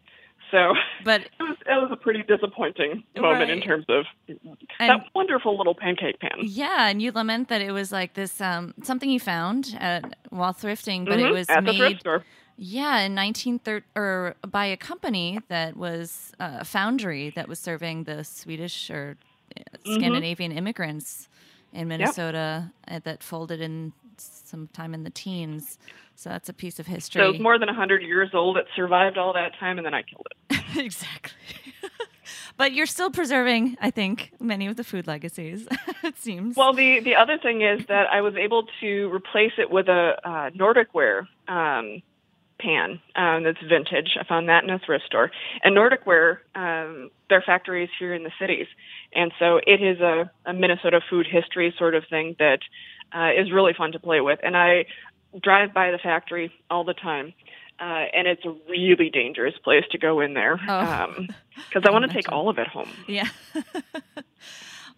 so 0.50 0.74
But 1.04 1.22
it 1.22 1.30
was, 1.40 1.56
it 1.66 1.70
was 1.82 1.90
a 1.92 1.96
pretty 1.96 2.22
disappointing 2.22 3.02
moment 3.16 3.50
in 3.50 3.60
terms 3.60 3.86
of 3.88 4.04
And- 4.28 4.38
that 4.78 5.06
wonderful 5.14 5.56
little 5.56 5.74
pancake 5.74 6.20
pan. 6.20 6.38
yeah, 6.42 6.88
and 6.88 7.00
you 7.02 7.12
lament 7.12 7.48
that 7.48 7.60
it 7.60 7.72
was 7.72 7.90
like 7.92 8.14
this 8.14 8.40
um, 8.40 8.74
something 8.82 9.10
you 9.10 9.20
found 9.20 9.74
at, 9.80 10.16
while 10.30 10.52
thrifting, 10.52 11.04
but 11.06 11.18
it 11.18 11.26
Mhm, 11.30 11.32
was 11.32 11.48
at 11.50 11.64
the 11.64 11.72
made 11.72 11.76
thrift 11.78 12.00
store. 12.00 12.24
Yeah, 12.56 13.00
in 13.00 13.16
1930, 13.16 13.84
or 13.96 14.36
by 14.48 14.66
a 14.66 14.76
company 14.76 15.40
that 15.48 15.76
was 15.76 16.32
uh, 16.38 16.58
a 16.60 16.64
foundry 16.64 17.30
that 17.30 17.48
was 17.48 17.58
serving 17.58 18.04
the 18.04 18.22
Swedish 18.22 18.90
or 18.90 19.16
uh, 19.56 19.60
Mm-hmm. 19.84 19.94
Scandinavian 19.94 20.52
immigrants 20.52 21.28
in 21.74 21.88
Minnesota 21.88 22.70
uh, 22.88 23.00
that 23.04 23.22
folded 23.22 23.60
in 23.60 23.92
sometime 24.16 24.94
in 24.94 25.02
the 25.02 25.10
teens. 25.10 25.78
So 26.14 26.30
that's 26.30 26.48
a 26.48 26.52
piece 26.52 26.78
of 26.78 26.86
history. 26.86 27.20
So 27.20 27.26
it 27.26 27.32
was 27.32 27.40
more 27.40 27.58
than 27.58 27.66
100 27.66 28.02
years 28.02 28.30
old. 28.32 28.56
It 28.56 28.66
survived 28.76 29.18
all 29.18 29.32
that 29.32 29.52
time, 29.58 29.78
and 29.78 29.84
then 29.84 29.94
I 29.94 30.02
killed 30.02 30.26
it. 30.30 30.62
exactly. 30.76 31.32
but 32.56 32.72
you're 32.72 32.86
still 32.86 33.10
preserving, 33.10 33.76
I 33.80 33.90
think, 33.90 34.32
many 34.40 34.66
of 34.66 34.76
the 34.76 34.84
food 34.84 35.06
legacies. 35.06 35.66
it 36.02 36.16
seems. 36.18 36.56
Well, 36.56 36.72
the 36.72 37.00
the 37.00 37.16
other 37.16 37.38
thing 37.38 37.62
is 37.62 37.86
that 37.86 38.06
I 38.10 38.20
was 38.20 38.34
able 38.36 38.66
to 38.80 39.12
replace 39.12 39.52
it 39.58 39.70
with 39.70 39.88
a 39.88 40.16
uh, 40.24 40.50
Nordic 40.54 40.94
ware 40.94 41.28
um, 41.48 42.02
pan 42.58 43.00
um, 43.16 43.42
that's 43.44 43.58
vintage. 43.68 44.16
I 44.18 44.24
found 44.24 44.48
that 44.48 44.64
in 44.64 44.70
a 44.70 44.78
thrift 44.78 45.04
store. 45.06 45.30
And 45.62 45.74
Nordic 45.74 46.06
ware, 46.06 46.42
um, 46.54 47.10
their 47.28 47.42
factories 47.42 47.88
here 47.98 48.14
in 48.14 48.22
the 48.22 48.32
cities, 48.40 48.66
and 49.14 49.32
so 49.38 49.60
it 49.66 49.82
is 49.82 50.00
a, 50.00 50.30
a 50.46 50.52
Minnesota 50.52 51.00
food 51.10 51.26
history 51.30 51.74
sort 51.78 51.94
of 51.94 52.04
thing 52.08 52.36
that 52.38 52.60
uh, 53.14 53.30
is 53.38 53.52
really 53.52 53.72
fun 53.76 53.92
to 53.92 53.98
play 53.98 54.20
with. 54.20 54.38
And 54.42 54.56
I 54.56 54.86
drive 55.42 55.74
by 55.74 55.90
the 55.90 55.98
factory 55.98 56.52
all 56.70 56.84
the 56.84 56.94
time. 56.94 57.34
Uh, 57.80 58.04
and 58.14 58.28
it's 58.28 58.44
a 58.44 58.54
really 58.68 59.10
dangerous 59.10 59.54
place 59.64 59.82
to 59.90 59.98
go 59.98 60.20
in 60.20 60.32
there 60.34 60.60
Oh. 60.68 61.26
because 61.56 61.82
I 61.84 61.90
want 61.90 62.04
to 62.08 62.12
take 62.14 62.30
all 62.30 62.48
of 62.48 62.56
it 62.58 62.68
home. 62.68 62.88
Yeah. 63.08 63.26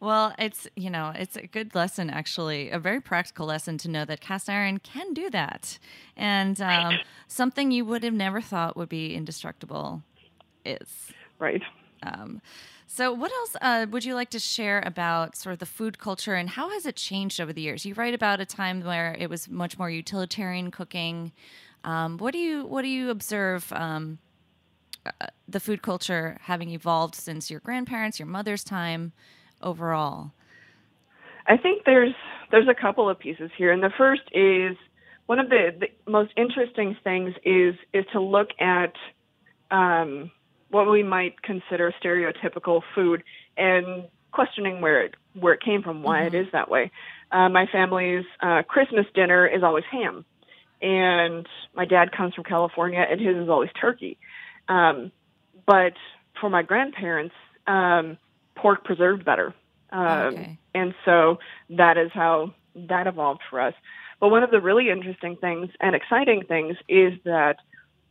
well, 0.00 0.34
it's, 0.38 0.68
you 0.76 0.90
know, 0.90 1.12
it's 1.14 1.36
a 1.36 1.46
good 1.46 1.74
lesson, 1.74 2.10
actually, 2.10 2.70
a 2.70 2.78
very 2.78 3.00
practical 3.00 3.46
lesson 3.46 3.78
to 3.78 3.88
know 3.88 4.04
that 4.04 4.20
cast 4.20 4.48
iron 4.50 4.78
can 4.78 5.14
do 5.14 5.30
that. 5.30 5.78
And 6.16 6.60
um, 6.60 6.98
something 7.28 7.70
you 7.70 7.84
would 7.86 8.02
have 8.02 8.12
never 8.12 8.40
thought 8.40 8.76
would 8.76 8.90
be 8.90 9.14
indestructible 9.14 10.02
is. 10.64 11.12
Right. 11.38 11.62
Um, 12.02 12.42
so, 12.86 13.12
what 13.12 13.32
else 13.32 13.56
uh, 13.60 13.86
would 13.90 14.04
you 14.04 14.14
like 14.14 14.30
to 14.30 14.38
share 14.38 14.82
about 14.84 15.36
sort 15.36 15.54
of 15.54 15.58
the 15.58 15.66
food 15.66 15.98
culture 15.98 16.34
and 16.34 16.50
how 16.50 16.70
has 16.70 16.86
it 16.86 16.96
changed 16.96 17.40
over 17.40 17.52
the 17.52 17.60
years? 17.60 17.84
You 17.84 17.94
write 17.94 18.14
about 18.14 18.40
a 18.40 18.46
time 18.46 18.82
where 18.82 19.16
it 19.18 19.28
was 19.28 19.48
much 19.48 19.78
more 19.78 19.90
utilitarian 19.90 20.70
cooking. 20.70 21.32
Um, 21.84 22.18
what 22.18 22.32
do 22.32 22.38
you 22.38 22.64
what 22.64 22.82
do 22.82 22.88
you 22.88 23.10
observe 23.10 23.72
um, 23.72 24.18
uh, 25.04 25.26
the 25.48 25.60
food 25.60 25.82
culture 25.82 26.36
having 26.42 26.70
evolved 26.70 27.14
since 27.14 27.50
your 27.50 27.60
grandparents, 27.60 28.18
your 28.18 28.28
mother's 28.28 28.64
time, 28.64 29.12
overall? 29.62 30.32
I 31.46 31.56
think 31.56 31.82
there's 31.84 32.14
there's 32.50 32.68
a 32.68 32.74
couple 32.74 33.08
of 33.08 33.18
pieces 33.18 33.50
here, 33.56 33.72
and 33.72 33.82
the 33.82 33.92
first 33.96 34.22
is 34.32 34.76
one 35.26 35.38
of 35.38 35.48
the, 35.48 35.70
the 35.78 36.10
most 36.10 36.32
interesting 36.36 36.96
things 37.02 37.34
is 37.44 37.74
is 37.92 38.04
to 38.12 38.20
look 38.20 38.48
at 38.60 38.94
um, 39.70 40.30
what 40.70 40.90
we 40.90 41.02
might 41.02 41.42
consider 41.42 41.92
stereotypical 42.02 42.82
food 42.94 43.22
and 43.56 44.04
questioning 44.32 44.80
where 44.80 45.04
it 45.04 45.14
where 45.38 45.54
it 45.54 45.60
came 45.62 45.82
from, 45.82 46.02
why 46.02 46.22
it 46.22 46.34
is 46.34 46.46
that 46.52 46.70
way. 46.70 46.90
Uh, 47.30 47.48
my 47.48 47.66
family's 47.70 48.24
uh, 48.40 48.62
Christmas 48.62 49.06
dinner 49.14 49.46
is 49.46 49.62
always 49.62 49.84
ham, 49.90 50.24
and 50.80 51.46
my 51.74 51.84
dad 51.84 52.12
comes 52.12 52.34
from 52.34 52.44
California, 52.44 53.04
and 53.08 53.20
his 53.20 53.36
is 53.36 53.48
always 53.48 53.70
turkey. 53.80 54.18
Um, 54.68 55.12
but 55.66 55.94
for 56.40 56.50
my 56.50 56.62
grandparents, 56.62 57.34
um, 57.66 58.18
pork 58.56 58.84
preserved 58.84 59.24
better. 59.24 59.54
Um, 59.90 60.34
Okay. 60.34 60.58
And 60.74 60.94
so 61.04 61.38
that 61.70 61.96
is 61.96 62.10
how 62.12 62.52
that 62.74 63.06
evolved 63.06 63.40
for 63.48 63.60
us. 63.60 63.74
But 64.20 64.28
one 64.28 64.42
of 64.42 64.50
the 64.50 64.60
really 64.60 64.90
interesting 64.90 65.36
things 65.36 65.70
and 65.80 65.94
exciting 65.94 66.42
things 66.46 66.76
is 66.88 67.14
that 67.24 67.56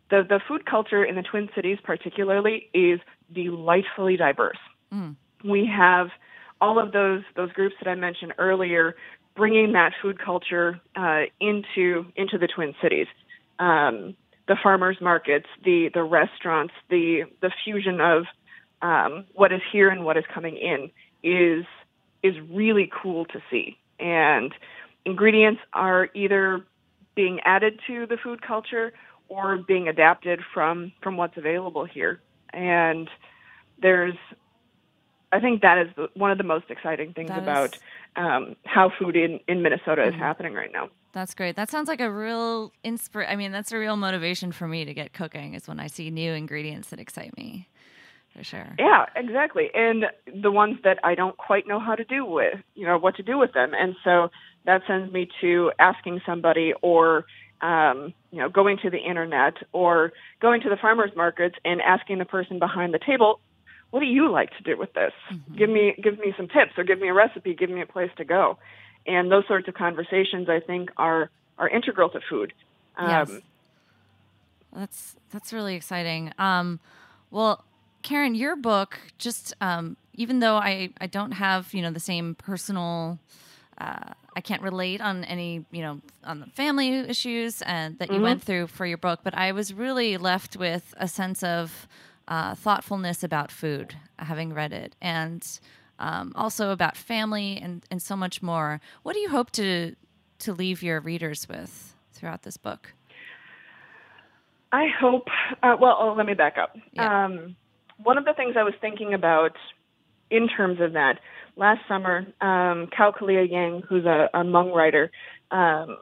the, 0.09 0.23
the 0.27 0.39
food 0.47 0.65
culture 0.65 1.03
in 1.03 1.15
the 1.15 1.23
Twin 1.23 1.49
Cities, 1.55 1.79
particularly, 1.83 2.69
is 2.73 2.99
delightfully 3.33 4.17
diverse. 4.17 4.57
Mm. 4.93 5.15
We 5.43 5.65
have 5.65 6.09
all 6.61 6.79
of 6.79 6.91
those 6.91 7.23
those 7.35 7.51
groups 7.51 7.75
that 7.81 7.89
I 7.89 7.95
mentioned 7.95 8.33
earlier, 8.37 8.95
bringing 9.35 9.73
that 9.73 9.93
food 10.01 10.19
culture 10.19 10.79
uh, 10.95 11.23
into 11.39 12.05
into 12.15 12.37
the 12.37 12.47
Twin 12.47 12.73
Cities. 12.81 13.07
Um, 13.59 14.15
the 14.47 14.55
farmers 14.61 14.97
markets, 15.01 15.47
the 15.63 15.89
the 15.93 16.03
restaurants, 16.03 16.73
the 16.89 17.23
the 17.41 17.51
fusion 17.63 17.99
of 17.99 18.25
um, 18.85 19.25
what 19.33 19.51
is 19.51 19.61
here 19.71 19.89
and 19.89 20.03
what 20.05 20.17
is 20.17 20.25
coming 20.33 20.57
in 20.57 20.91
is 21.23 21.65
is 22.23 22.35
really 22.51 22.89
cool 23.01 23.25
to 23.25 23.39
see. 23.49 23.77
And 23.99 24.53
ingredients 25.05 25.61
are 25.73 26.09
either 26.13 26.65
being 27.15 27.39
added 27.45 27.79
to 27.87 28.05
the 28.07 28.17
food 28.23 28.41
culture 28.41 28.93
or 29.27 29.57
being 29.57 29.87
adapted 29.87 30.39
from 30.53 30.91
from 31.01 31.17
what's 31.17 31.37
available 31.37 31.85
here. 31.85 32.21
And 32.53 33.09
there's, 33.81 34.15
I 35.31 35.39
think 35.39 35.61
that 35.61 35.77
is 35.77 35.87
the, 35.95 36.07
one 36.13 36.31
of 36.31 36.37
the 36.37 36.43
most 36.43 36.65
exciting 36.69 37.13
things 37.13 37.29
That 37.29 37.39
about 37.39 37.73
is- 37.75 37.81
um, 38.15 38.55
how 38.65 38.91
food 38.97 39.15
in 39.15 39.39
in 39.47 39.61
Minnesota 39.61 40.07
is 40.07 40.13
happening 40.15 40.53
right 40.53 40.71
now. 40.71 40.89
That's 41.11 41.33
great. 41.33 41.55
That 41.55 41.69
sounds 41.69 41.87
like 41.87 42.01
a 42.01 42.11
real 42.11 42.73
inspir. 42.83 43.25
I 43.29 43.35
mean, 43.35 43.51
that's 43.51 43.71
a 43.71 43.77
real 43.77 43.95
motivation 43.95 44.51
for 44.51 44.67
me 44.67 44.83
to 44.85 44.93
get 44.93 45.13
cooking 45.13 45.53
is 45.53 45.67
when 45.67 45.79
I 45.79 45.87
see 45.87 46.09
new 46.11 46.33
ingredients 46.33 46.89
that 46.89 46.99
excite 46.99 47.35
me, 47.37 47.69
for 48.35 48.43
sure. 48.43 48.75
Yeah, 48.77 49.05
exactly. 49.15 49.69
And 49.73 50.05
the 50.41 50.51
ones 50.51 50.77
that 50.83 50.99
I 51.03 51.15
don't 51.15 51.37
quite 51.37 51.67
know 51.67 51.79
how 51.79 51.95
to 51.95 52.03
do 52.03 52.25
with, 52.25 52.59
you 52.75 52.85
know, 52.85 52.97
what 52.97 53.15
to 53.15 53.23
do 53.23 53.37
with 53.37 53.53
them. 53.53 53.73
And 53.73 53.95
so 54.03 54.29
that 54.65 54.81
sends 54.87 55.11
me 55.13 55.29
to 55.41 55.71
asking 55.79 56.21
somebody 56.25 56.73
or, 56.81 57.25
um, 57.61 58.13
you 58.31 58.39
know, 58.39 58.49
going 58.49 58.77
to 58.83 58.89
the 58.89 58.97
internet 58.97 59.53
or 59.71 60.11
going 60.41 60.61
to 60.61 60.69
the 60.69 60.75
farmers 60.75 61.11
markets 61.15 61.55
and 61.63 61.81
asking 61.81 62.17
the 62.17 62.25
person 62.25 62.59
behind 62.59 62.93
the 62.93 62.99
table, 62.99 63.39
what 63.91 64.01
do 64.01 64.05
you 64.07 64.29
like 64.29 64.49
to 64.57 64.63
do 64.63 64.77
with 64.77 64.93
this? 64.93 65.13
Give 65.55 65.69
me 65.69 65.95
give 66.01 66.19
me 66.19 66.33
some 66.35 66.49
tips 66.49 66.73
or 66.77 66.83
give 66.83 66.99
me 66.99 67.07
a 67.07 67.13
recipe, 67.13 67.53
give 67.53 67.69
me 67.69 67.81
a 67.81 67.85
place 67.85 68.11
to 68.17 68.25
go. 68.25 68.57
And 69.07 69.31
those 69.31 69.47
sorts 69.47 69.67
of 69.69 69.75
conversations 69.75 70.49
I 70.49 70.59
think 70.59 70.89
are 70.97 71.29
are 71.57 71.69
integral 71.69 72.09
to 72.09 72.19
food. 72.29 72.51
Um, 72.97 73.09
Yes. 73.09 73.41
That's 74.73 75.15
that's 75.31 75.53
really 75.53 75.75
exciting. 75.75 76.33
Um, 76.37 76.81
well, 77.31 77.63
Karen, 78.05 78.35
your 78.35 78.55
book 78.55 78.99
just 79.17 79.55
um, 79.61 79.97
even 80.13 80.39
though 80.39 80.57
I 80.57 80.91
I 81.01 81.07
don't 81.07 81.31
have 81.31 81.73
you 81.73 81.81
know 81.81 81.91
the 81.91 81.99
same 81.99 82.35
personal. 82.35 83.19
Uh, 83.77 84.13
I 84.37 84.41
can't 84.41 84.61
relate 84.61 85.01
on 85.01 85.25
any, 85.25 85.65
you 85.71 85.81
know, 85.81 86.01
on 86.23 86.39
the 86.39 86.45
family 86.45 86.93
issues 86.93 87.61
and 87.61 87.97
that 87.99 88.09
you 88.11 88.21
went 88.21 88.41
through 88.41 88.67
for 88.67 88.85
your 88.85 88.97
book, 88.97 89.19
but 89.23 89.33
I 89.33 89.51
was 89.51 89.73
really 89.73 90.15
left 90.15 90.55
with 90.55 90.93
a 90.97 91.09
sense 91.09 91.43
of 91.43 91.87
uh, 92.29 92.55
thoughtfulness 92.55 93.21
about 93.21 93.51
food, 93.51 93.95
having 94.19 94.53
read 94.53 94.71
it, 94.71 94.95
and 95.01 95.45
um, 95.99 96.31
also 96.35 96.71
about 96.71 96.95
family 96.95 97.59
and, 97.61 97.85
and 97.91 98.01
so 98.01 98.15
much 98.15 98.41
more. 98.41 98.79
What 99.03 99.13
do 99.13 99.19
you 99.19 99.29
hope 99.29 99.51
to 99.51 99.95
to 100.39 100.53
leave 100.53 100.81
your 100.83 101.01
readers 101.01 101.49
with 101.49 101.95
throughout 102.13 102.43
this 102.43 102.55
book? 102.55 102.93
I 104.71 104.87
hope. 104.87 105.27
Uh, 105.63 105.75
well, 105.79 105.97
oh, 105.99 106.13
let 106.13 106.25
me 106.25 106.33
back 106.33 106.57
up. 106.57 106.77
Yeah. 106.93 107.25
Um, 107.25 107.55
one 108.03 108.17
of 108.17 108.25
the 108.25 108.33
things 108.33 108.55
I 108.57 108.63
was 108.63 108.73
thinking 108.81 109.13
about 109.13 109.55
in 110.29 110.47
terms 110.47 110.79
of 110.81 110.93
that 110.93 111.19
last 111.55 111.81
summer, 111.87 112.25
um, 112.41 112.87
Kao 112.95 113.11
Kalia 113.11 113.49
Yang, 113.49 113.83
who's 113.87 114.05
a, 114.05 114.29
a 114.33 114.43
Hmong 114.43 114.73
writer, 114.73 115.11
um, 115.51 115.97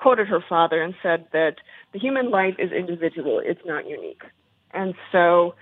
quoted 0.00 0.28
her 0.28 0.44
father 0.48 0.82
and 0.82 0.94
said 1.02 1.26
that 1.32 1.56
the 1.92 1.98
human 1.98 2.30
life 2.30 2.54
is 2.58 2.70
individual; 2.72 3.40
it's 3.44 3.60
not 3.64 3.88
unique. 3.88 4.22
And 4.72 4.94
so, 5.10 5.54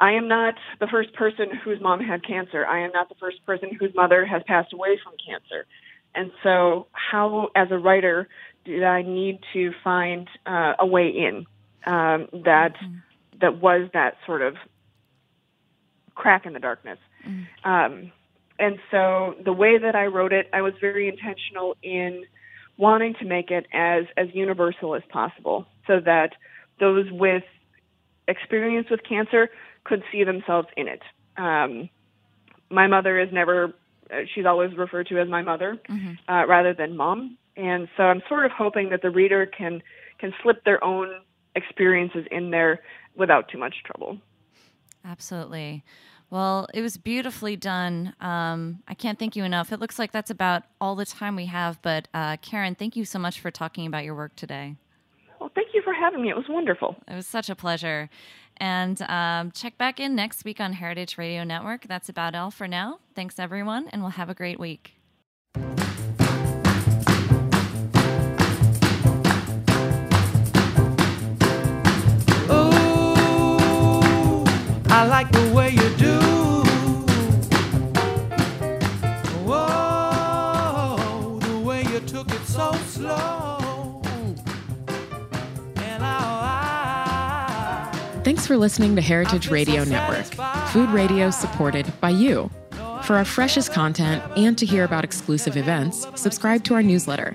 I 0.00 0.12
am 0.12 0.28
not 0.28 0.54
the 0.80 0.88
first 0.88 1.14
person 1.14 1.46
whose 1.64 1.80
mom 1.80 2.00
had 2.00 2.26
cancer. 2.26 2.66
I 2.66 2.84
am 2.84 2.90
not 2.92 3.08
the 3.08 3.14
first 3.20 3.44
person 3.46 3.70
whose 3.78 3.94
mother 3.94 4.26
has 4.26 4.42
passed 4.46 4.72
away 4.72 4.98
from 5.02 5.14
cancer. 5.24 5.66
And 6.14 6.30
so, 6.42 6.86
how, 6.92 7.50
as 7.56 7.68
a 7.70 7.78
writer, 7.78 8.28
did 8.64 8.82
I 8.82 9.02
need 9.02 9.40
to 9.52 9.72
find 9.82 10.28
uh, 10.46 10.74
a 10.78 10.86
way 10.86 11.08
in 11.08 11.46
um, 11.86 12.28
that 12.44 12.74
mm-hmm. 12.82 12.96
that 13.40 13.60
was 13.60 13.88
that 13.92 14.16
sort 14.26 14.42
of 14.42 14.56
crack 16.14 16.46
in 16.46 16.52
the 16.52 16.60
darkness? 16.60 16.98
Mm-hmm. 17.26 17.70
Um, 17.70 18.12
and 18.58 18.78
so, 18.90 19.34
the 19.44 19.52
way 19.52 19.78
that 19.78 19.96
I 19.96 20.06
wrote 20.06 20.32
it, 20.32 20.48
I 20.52 20.62
was 20.62 20.74
very 20.80 21.08
intentional 21.08 21.76
in 21.82 22.24
wanting 22.76 23.14
to 23.14 23.24
make 23.24 23.50
it 23.50 23.66
as 23.72 24.04
as 24.16 24.28
universal 24.32 24.94
as 24.94 25.02
possible, 25.10 25.66
so 25.86 26.00
that 26.00 26.30
those 26.78 27.06
with 27.10 27.42
experience 28.28 28.88
with 28.90 29.00
cancer 29.08 29.50
could 29.84 30.02
see 30.10 30.24
themselves 30.24 30.68
in 30.76 30.88
it. 30.88 31.02
Um, 31.36 31.88
my 32.70 32.86
mother 32.86 33.18
is 33.18 33.28
never, 33.32 33.74
uh, 34.10 34.20
she's 34.34 34.46
always 34.46 34.76
referred 34.76 35.08
to 35.08 35.18
as 35.18 35.28
my 35.28 35.42
mother 35.42 35.78
mm-hmm. 35.88 36.32
uh, 36.32 36.46
rather 36.46 36.74
than 36.74 36.96
mom. 36.96 37.36
And 37.56 37.88
so 37.96 38.04
I'm 38.04 38.22
sort 38.28 38.46
of 38.46 38.52
hoping 38.52 38.90
that 38.90 39.02
the 39.02 39.10
reader 39.10 39.46
can, 39.46 39.82
can 40.18 40.34
slip 40.42 40.64
their 40.64 40.82
own 40.82 41.20
experiences 41.54 42.26
in 42.30 42.50
there 42.50 42.80
without 43.16 43.48
too 43.48 43.58
much 43.58 43.76
trouble. 43.84 44.18
Absolutely. 45.04 45.84
Well, 46.30 46.66
it 46.74 46.80
was 46.80 46.96
beautifully 46.96 47.54
done. 47.56 48.14
Um, 48.20 48.82
I 48.88 48.94
can't 48.94 49.18
thank 49.18 49.36
you 49.36 49.44
enough. 49.44 49.72
It 49.72 49.78
looks 49.78 49.98
like 49.98 50.10
that's 50.10 50.30
about 50.30 50.64
all 50.80 50.96
the 50.96 51.06
time 51.06 51.36
we 51.36 51.46
have. 51.46 51.80
But 51.82 52.08
uh, 52.14 52.38
Karen, 52.38 52.74
thank 52.74 52.96
you 52.96 53.04
so 53.04 53.18
much 53.18 53.40
for 53.40 53.50
talking 53.50 53.86
about 53.86 54.04
your 54.04 54.14
work 54.14 54.34
today. 54.34 54.76
Well, 55.38 55.50
thank 55.54 55.68
you 55.74 55.82
for 55.82 55.92
having 55.92 56.22
me. 56.22 56.30
It 56.30 56.36
was 56.36 56.46
wonderful. 56.48 56.96
It 57.06 57.14
was 57.14 57.26
such 57.26 57.50
a 57.50 57.54
pleasure. 57.54 58.08
And 58.56 59.00
um, 59.02 59.50
check 59.50 59.76
back 59.78 60.00
in 60.00 60.14
next 60.14 60.44
week 60.44 60.60
on 60.60 60.72
Heritage 60.72 61.18
Radio 61.18 61.44
Network. 61.44 61.86
That's 61.86 62.08
about 62.08 62.34
all 62.34 62.50
for 62.50 62.66
now. 62.66 62.98
Thanks, 63.14 63.38
everyone, 63.38 63.88
and 63.88 64.00
we'll 64.00 64.12
have 64.12 64.30
a 64.30 64.34
great 64.34 64.58
week. 64.58 64.94
I 74.96 75.04
like 75.06 75.30
the 75.32 75.52
way 75.52 75.70
you 75.70 75.90
do. 75.96 76.20
Whoa, 79.44 81.40
the 81.40 81.58
way 81.58 81.82
you 81.82 81.98
took 81.98 82.30
it 82.30 82.46
so 82.46 82.70
slow. 82.86 84.00
Thanks 88.22 88.46
for 88.46 88.56
listening 88.56 88.94
to 88.94 89.02
Heritage 89.02 89.50
Radio 89.50 89.82
Network, 89.82 90.26
food 90.68 90.88
radio 90.90 91.28
supported 91.32 91.92
by 92.00 92.10
you. 92.10 92.48
For 93.02 93.16
our 93.16 93.24
freshest 93.24 93.72
content 93.72 94.22
and 94.36 94.56
to 94.58 94.64
hear 94.64 94.84
about 94.84 95.02
exclusive 95.02 95.56
events, 95.56 96.06
subscribe 96.14 96.62
to 96.64 96.74
our 96.74 96.84
newsletter. 96.84 97.34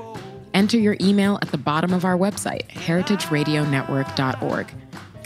Enter 0.54 0.78
your 0.78 0.96
email 1.02 1.38
at 1.42 1.52
the 1.52 1.58
bottom 1.58 1.92
of 1.92 2.06
our 2.06 2.18
website, 2.18 2.70
heritageradionetwork.org. 2.70 4.68